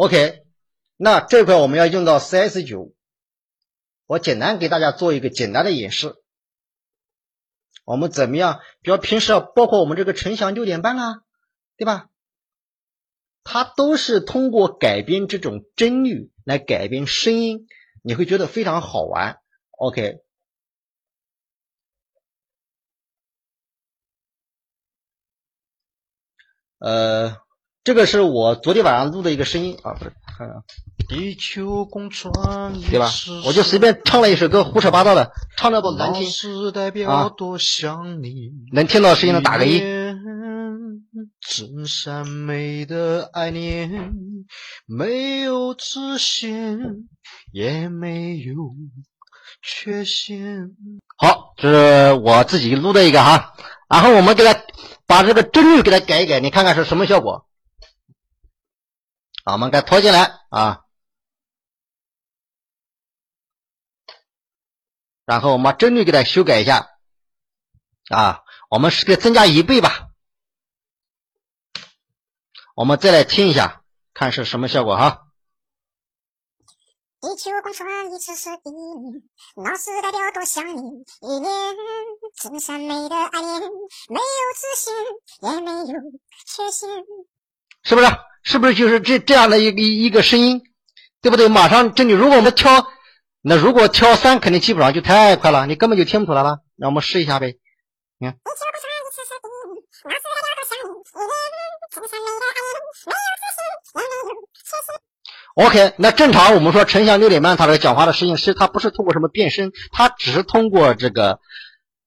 [0.00, 0.46] OK，
[0.96, 2.94] 那这块我们要用到 CS 九，
[4.06, 6.14] 我简单给大家做一个简单的演示。
[7.84, 8.62] 我们怎么样？
[8.80, 11.22] 比如平时啊，包括我们这个晨翔六点半啊，
[11.76, 12.08] 对吧？
[13.44, 17.66] 它都是通过改编这种帧率来改编声音，
[18.00, 19.42] 你会觉得非常好玩。
[19.72, 20.22] OK，
[26.78, 27.36] 呃，
[27.82, 30.62] 这个是我昨天晚上录的一个声音啊，不是，看看，
[31.08, 32.30] 地球公转
[32.90, 33.10] 对吧？
[33.46, 38.50] 我就随便唱了一首歌，胡扯八道的，唱的不难听是代啊表多想你。
[38.72, 39.80] 能听到声音的打个一。
[41.40, 44.12] 真善美的爱恋，
[44.86, 46.78] 没有直线，
[47.50, 48.74] 也没有
[49.62, 50.70] 缺陷。
[51.16, 53.54] 好，这是我自己录的一个哈，
[53.88, 54.54] 然后我们给它
[55.06, 57.46] 把这个帧率给它改一改，你看看是什么效果。
[59.50, 60.84] 好，我们给它拖进来啊，
[65.24, 66.88] 然后我们把帧率给它修改一下
[68.10, 70.10] 啊，我们是给增加一倍吧。
[72.76, 73.82] 我们再来听一下，
[74.14, 75.26] 看是什么效果哈。
[77.20, 79.22] 地球公转一次是一年，
[79.56, 80.80] 那是代表多想你
[81.22, 81.76] 一年。
[82.36, 84.94] 真善美的爱恋，没有直线，
[85.40, 86.00] 也没有
[86.46, 86.88] 缺陷。
[87.82, 88.06] 是不是？
[88.42, 90.62] 是不是就是这这样的一个一个声音，
[91.20, 91.48] 对不对？
[91.48, 92.86] 马上这里，如果我们挑，
[93.42, 96.60] 那如果挑三，肯定基本上就太快了，你根本就听不出来了。
[96.76, 97.58] 让我们试一下呗。
[98.18, 98.38] 你一年。
[101.92, 102.72] 真善美的爱恋，
[103.04, 103.60] 没有直线，
[103.94, 104.88] 也没有缺陷。
[105.54, 111.40] OK，那正常我们说陈翔六点半他这个讲话的声音，是他不是通过什么变声，他只是通过这个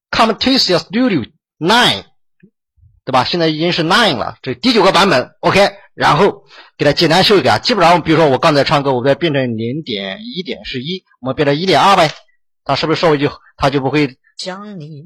[0.10, 2.06] Camtasia Studio Nine，
[3.06, 3.24] 对吧？
[3.24, 5.32] 现在已经是 Nine 了，这第九个版本。
[5.42, 6.46] OK，然后
[6.78, 12.12] 给它简单修一改，基本上比如说我刚才唱歌，我给它变成零点一点是一，我们变成一点二呗，
[12.64, 15.04] 它是不是稍微就它就不会，想你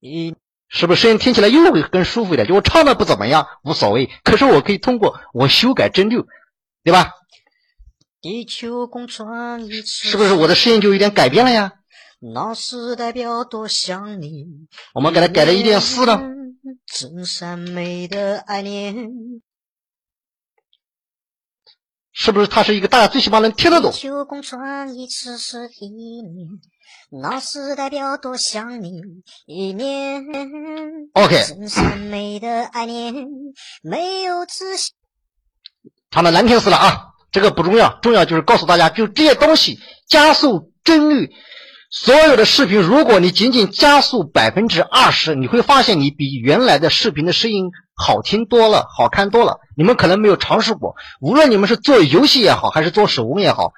[0.00, 0.34] 一
[0.68, 2.46] 是不是声音听起来又会更舒服一点？
[2.46, 6.22] 就我唱的不怎么样无所谓，可是我可以通过我修改帧率，
[6.84, 7.14] 对吧？
[8.20, 11.72] 地球公转一次，是不是我的声音就有点改变了呀？
[12.20, 14.44] 那是代表多想你。
[14.92, 16.22] 我们给它改了一点四了。
[16.86, 18.94] 真善美的爱恋，
[22.12, 23.98] 是不是它是一个大家最起码能听得懂地？
[23.98, 26.24] 球公转一次是一年，
[27.10, 29.00] 那是代表多想你
[29.46, 30.24] 一年。
[31.14, 33.14] OK 真善美的爱恋，
[33.82, 34.94] 没有自信。
[36.10, 37.06] 唱的难听死了啊！
[37.32, 41.30] 这个不重要，重要就是告诉大家，就这些东西加速帧率，
[41.92, 49.58] 所有的视频，如果你仅仅加速百分之二十，你会发现你比原来的视频的声音好听多了，好看多了。
[49.76, 53.72] 你们可能没有尝试过，无论你们是做游戏也好，还是做手工也好，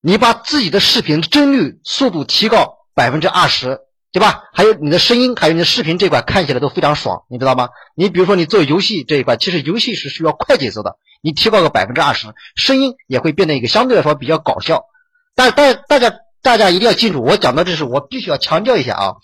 [0.00, 3.80] 你把自己的视频帧率速度提高百分之二十，
[4.12, 4.44] 对吧？
[4.52, 7.70] 还有你的声音，还有你的视频这块看起来都非常爽，你知道吗？
[7.96, 14.84] 你比如说你做游戏这一块，其实游戏是需要快节奏的，你提高个百分之二十，声音也会变得一个相对来说比较搞笑。
[15.34, 16.12] 但大大家
[16.48, 19.14] 大家一定要记住，我讲的这是我必须要强调一下啊，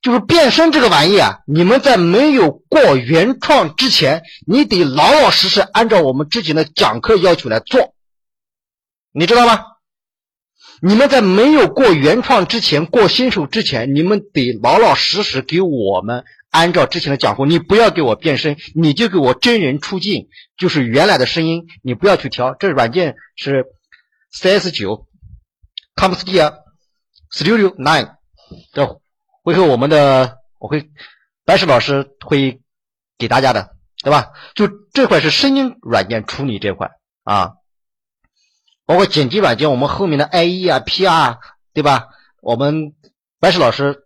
[0.00, 7.94] 就是变声这个玩意啊，你们在没有过原创之前，你得老老实实按照我们之前的讲课要求来做，
[9.12, 9.62] 你知道吗？
[10.80, 22.54] 你们在没有过原创之前，过新手之前，你们得老老实实给我们按照之前的讲课，你不要给我变声，你就给我真人出镜，就是原来的声音，你不要去调。
[22.58, 23.66] 这软件是
[24.32, 25.06] CS 九
[25.94, 26.54] Camtasia
[27.32, 28.16] Studio Nine，
[28.72, 29.00] 这
[29.42, 30.90] 会和我们的我会
[31.44, 32.60] 白石老师会
[33.18, 34.32] 给大家的，对吧？
[34.54, 36.90] 就这块是声音软件处理这块
[37.24, 37.52] 啊。
[38.84, 41.38] 包括剪辑软件，我们后面的 IE 啊、PR，
[41.72, 42.08] 对吧？
[42.42, 42.94] 我们
[43.38, 44.04] 白石老师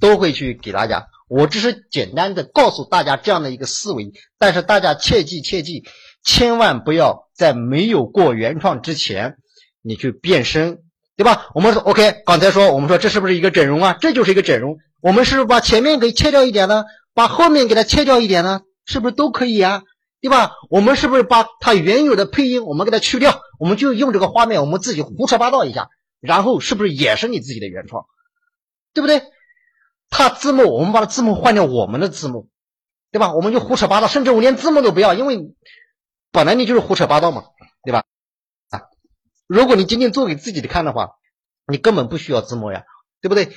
[0.00, 1.06] 都会去给大家。
[1.28, 5.84] 我只是简单的告诉大家这样的一个思维，但是大家切记切记，
[6.24, 9.36] 千万不要在没有过原创之前，
[9.82, 10.78] 你去变声，
[11.18, 11.48] 对吧？
[11.52, 13.98] 我们说 OK，刚才说我们说这是不是一个整容啊？
[14.00, 14.78] 这就是一个整容。
[15.00, 16.84] 我们是不是把前面给切掉一点呢？
[17.12, 18.60] 把后面给它切掉一点呢？
[18.86, 19.82] 是不是都可以啊？
[20.20, 20.52] 对吧？
[20.70, 23.40] 我们是不是把它原有的配音我们给它去掉？
[23.58, 25.88] 我们就用这个画面，我们自己胡扯八道一下，
[26.20, 28.04] 然后是不是也是你自己的原创？
[28.94, 29.24] 对不对？
[30.10, 32.48] 它字幕我们把它字幕换掉我们的字幕，
[33.10, 33.34] 对吧？
[33.34, 35.36] 我们就胡扯八道，甚至我连字幕都不要，因为
[36.30, 37.42] 本来你就是胡扯八道嘛，
[37.82, 38.04] 对吧？
[39.48, 41.08] 如果你仅仅做给自己的看的话，
[41.66, 42.84] 你根本不需要字幕呀，
[43.22, 43.48] 对不对？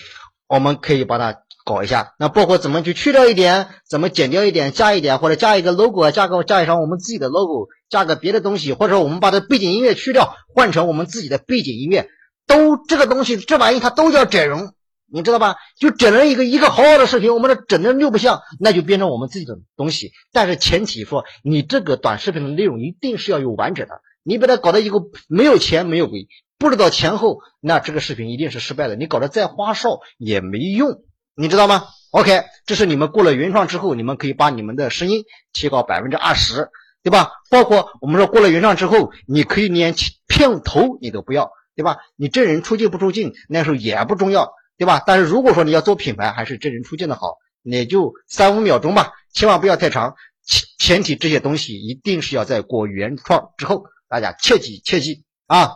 [0.48, 2.14] 我们可以把它搞一下。
[2.18, 12.08] 那包括怎么去去掉一点，怎么减掉一点，加一点，或者加一个 logo 啊，加个加一张我们自己的 logo，加个别的东西，或者说我们把这背景音乐去掉，换成我们自己的背景音乐，
[12.48, 14.74] 都这个东西这玩意它都叫整容。
[15.14, 15.58] 你知道吧？
[15.78, 20.14] 就整了一个一个好好的视频，我们这整的六不像，那就变成我们自己的东西。
[20.32, 23.96] 但是前提说，你这个短视频的内容一定是要有完整的。
[24.24, 28.96] 你把它搞得一个没有前没有尾，不知道前后，那这个视频一定是失败的。
[28.96, 31.04] 你搞得再花哨也没用，
[31.36, 36.70] 你知道吗？OK，这是你们过了原创之后，你们可以把你们的声音提高百分之二十，
[37.04, 37.32] 对吧？
[37.50, 39.96] 包括我们说过了原创之后，你可以连
[40.28, 41.98] 片头你都不要，对吧？
[42.16, 44.54] 你真人出镜不出镜，那时候也不重要。
[44.78, 45.00] 对吧？
[45.06, 50.16] 但是如果说你要做品牌，还是真人出镜的好，也就三五秒钟吧，千万不要太长。
[50.44, 55.72] 前前提这些东西一定是要在过原创之后，大家切记切记啊。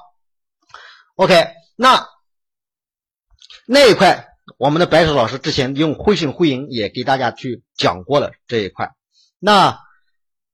[1.16, 2.06] OK，那
[3.66, 4.28] 那一块，
[4.58, 8.92] 我们的白石老师之前用会声会影也给大家去讲过了这一块。
[9.40, 9.80] 那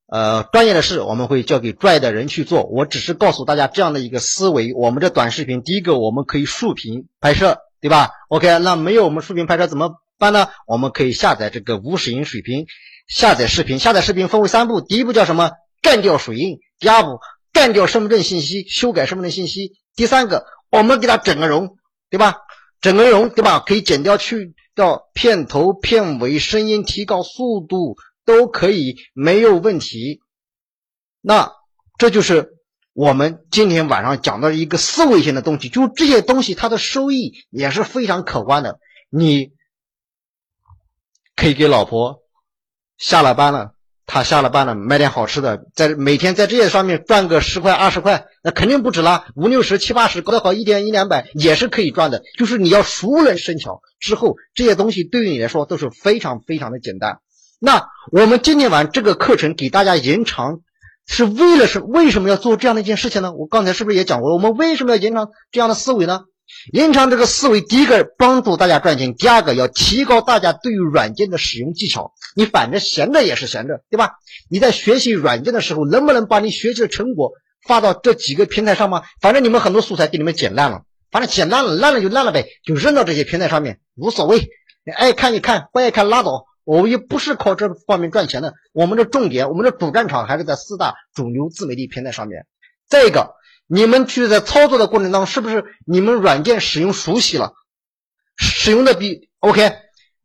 [0.05, 4.73] 呃，专业的事我们会交给专业的人去做，我只是告诉大家这样的一个思维。
[4.73, 7.57] 我们的短视频，第一个我们可以竖屏拍摄。
[7.81, 10.49] 对吧？OK，那没有我们竖屏拍摄怎么办呢？
[10.67, 12.67] 我们可以下载这个无水印水平，
[13.07, 13.79] 下载视频。
[13.79, 15.49] 下载视频分为三步：第一步叫什么？
[15.81, 17.19] 干掉水印；第二步
[17.61, 21.77] 干掉身份证信息，修改身份证信息；第三个我们给它整个容，
[22.09, 22.37] 对吧？
[22.81, 23.59] 整个容，对吧？
[23.59, 30.21] 可以剪掉去掉片头、片尾，声音提高速度都可以，没有问题。
[31.21, 31.51] 那
[31.99, 32.57] 这就是。
[32.93, 38.81] 我们今天晚上讲的一个思维性的东西，就这些东西，它的收益也是非常可观的。
[39.09, 39.53] 你
[41.37, 42.19] 可以给老婆
[42.97, 43.75] 下了班了，
[44.05, 52.21] 他下了班了，买点好吃的，在每天在这些上面赚个十块二十块，那肯定不止啦，五六十七八十，搞得好一天一两百也是可以赚的。
[52.37, 57.19] 就是你要熟能生巧之后，这些东西对于你来说都是非常非常的简单。
[57.59, 60.61] 那我们今天晚这个课程给大家延长。
[61.07, 63.33] 是为了是为什么要做这样的一件事情呢？
[63.33, 64.35] 我刚才是不是也讲过了？
[64.35, 66.21] 我们为什么要延长这样的思维呢？
[66.71, 72.13] 延长这个思维，第一个帮助大家赚钱，第二个要提高大家对于软件的使用技巧。
[72.35, 74.13] 你反正闲着也是闲着，对吧？
[74.49, 77.33] 你在学习软件的时候，能不能把你学习的成果
[77.67, 79.03] 发到这几个平台上吗？
[79.19, 84.49] 反正你们很多素材给你们剪烂了，反正剪烂了，烂了就烂了呗，就扔到这些平台上面，无所谓。
[84.83, 86.45] 你爱看一看，不爱看拉倒。
[86.63, 92.45] 我们也不是靠这方面赚钱的，我们的重点，我们的主战场还是在四大主流自媒体平台上面。
[92.87, 93.33] 再一个，
[93.67, 97.53] 你们去在操作的过程当中，是不是你们软件使用熟悉了，
[98.37, 99.71] 使用的比 OK？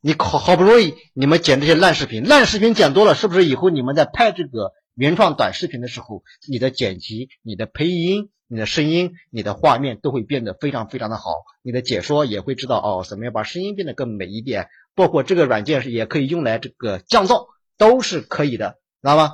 [0.01, 11.31] 你好好不容易你们剪这些烂视频，烂视频剪多了，是不是以后你们在拍这个原创短视频的时候，你的剪辑、你的配音、你的声音、你的画面都会变得非常非常的好，
[11.63, 14.67] 你的解说也会知道哦，怎么样把声音变得更美一点。
[14.93, 19.33] 包括这个软件是也可以用来这个降噪，都是可以的，知道吗？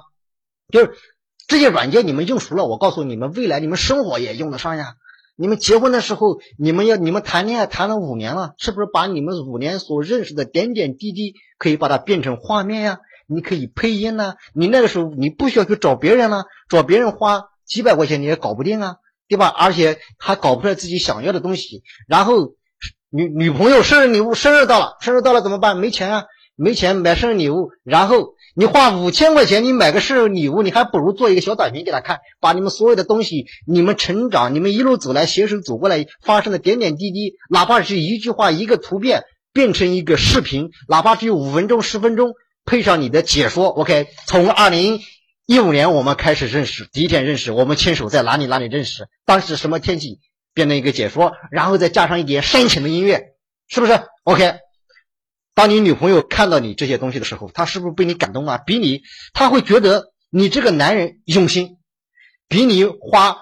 [0.69, 0.91] 就是
[1.47, 4.95] 这些软件你们用熟了，我告诉你们，未来你们生活也用得上呀。
[5.35, 12.99] 你们结婚的时候，你们要你们谈恋爱谈了五年了，是不是把你们五年所认识的点点滴滴可以把它变成画面呀？
[13.27, 14.35] 你可以配音呢。
[14.53, 18.95] 你那个时候你不需要去找别人了，找别人花几百块钱你也搞不定啊，
[19.27, 19.47] 对吧？
[19.47, 22.55] 而且还搞不出来自己想要的东西，然后。
[23.15, 25.77] 女女朋友生日礼物，生日到了，生日到了怎么办？
[25.77, 26.23] 没钱啊，
[26.55, 27.69] 没钱买生日礼物。
[27.83, 39.23] 然后你花五千块钱，你买个生日礼物，你还不如做一个小短片给他看，把你们所有的东西，你们成长，你们一路走来，携手走过来发生的点点滴滴，哪怕是一句话、一个图片，
[39.53, 42.33] 变成一个视频，哪怕只有五分钟、十分钟，
[42.63, 43.69] 配上你的解说。
[43.69, 44.99] OK，从二零
[45.47, 50.19] 一五年我们开始认识，第一天认识，我们牵手在哪里哪里认识，当时什么天气？
[50.53, 53.23] 变成一个解说，然后再加上一点煽情的音乐，
[53.67, 54.62] 是不是？OK。
[55.55, 58.57] 当你女朋友看到你这些东西的时候，她是不是被你感动啊？
[58.57, 61.77] 比你，她会觉得你这个男人用心，
[62.47, 63.37] 比你花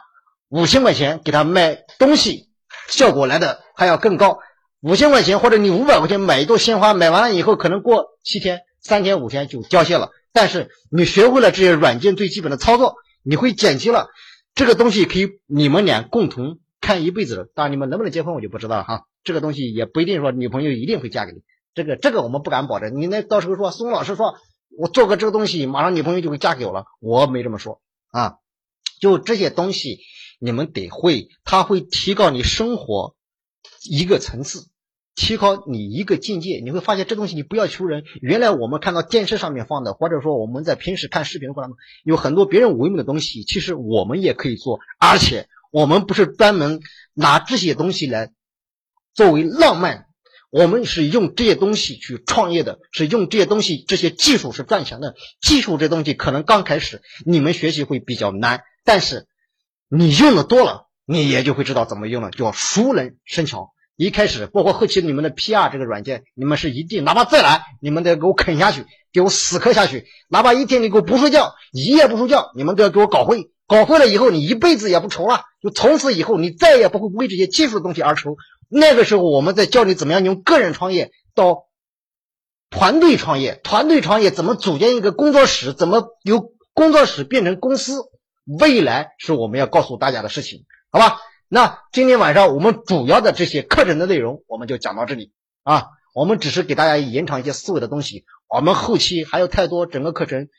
[0.49, 2.49] 五千块钱给她买东西
[2.88, 4.39] 效果来的还要更高。
[4.82, 10.09] 五千块钱或者你五百块钱买一朵鲜花，买完了以后可能过七天、三天、五天就凋谢了。
[10.34, 14.07] 但是你学会了这些软件最基本的操作，你会剪辑了，
[14.55, 16.59] 这个东西可以你们俩共同。
[16.84, 19.03] 看一辈子的，当然你们能不能结婚我就不知道了哈。
[19.24, 21.43] 这个东西也不一定说女朋友一定会嫁给你，
[21.74, 22.99] 这个这个我们不敢保证。
[22.99, 24.36] 你那到时候说孙老师说
[24.78, 28.36] 我做个这个东西，马上女朋友就会嫁给我了，我没这么说啊。
[28.99, 29.99] 就这些东西
[30.39, 33.15] 你们得会，它会提高你生活
[33.89, 34.67] 一个层次，
[35.15, 36.61] 提高你一个境界。
[36.63, 38.03] 你会发现这东西你不要求人。
[38.22, 45.47] 原来我们看到电视上面放的，或者说我们在平时看视频的过程中，有很多别人唯美的东西，其实我们也可以做，而且。
[45.74, 46.82] 我们不是专门
[47.13, 48.34] 拿这些东西来
[49.13, 50.07] 作为浪漫，
[50.52, 55.16] 我们是用这些东西去创业的，是用这些东西，这些技术是赚钱的。
[55.41, 59.28] 技术这东西可能刚开始你们学习会比较难，但是
[59.89, 63.72] 你用的多了，你也就会知道怎么用了，叫熟能生巧。
[63.95, 70.06] 一开始，包括后期你们的 PR 这个软件，你们是一定，哪怕再难，你们都要给我啃下去，给我死磕下去。
[70.28, 73.52] 哪怕一天你给我不睡觉，一夜不睡觉，你们都要给我搞会。
[73.68, 78.36] 搞会了以后，你一辈子也不愁了，就从此以后你再也不会为这些技术的东西而愁。
[78.74, 81.65] 那个时候，我们在教你怎么样用个人创业到
[82.69, 88.01] 团队创业，团队创业怎么组建一个工作室，怎么由工作室变成公司，
[88.45, 91.19] 未来是我们要告诉大家的事情，好吧？
[91.49, 95.88] 那今天晚上我们主要的这些课程的内容，我们就讲到这里啊。
[96.13, 100.49] 我们只是给大家延长一些思维的东西，我们后期还有太多，整个课程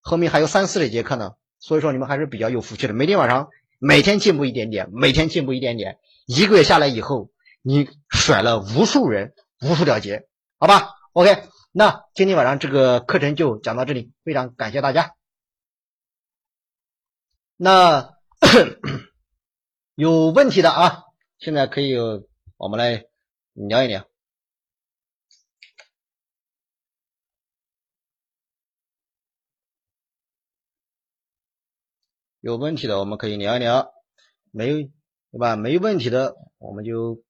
[0.00, 1.32] 后面还有三四十节课呢。
[1.60, 7.30] 所以说你们还是比较有福气的，每天晚上每天进步一点点，每天进步一点点，一个月下来以后，
[7.62, 15.14] 你甩了无数人，无数条街，好吧？OK，那今天晚上这个课程就讲到这里，非常感谢大家。
[17.56, 18.14] 那。
[19.94, 21.04] 有问题的啊，
[21.38, 21.94] 现在可以
[22.56, 23.04] 我们来
[23.52, 24.08] 聊一聊。
[32.40, 33.92] 有问题的我们可以聊一聊，
[34.50, 35.56] 没有对吧？
[35.56, 37.22] 没问题的我们就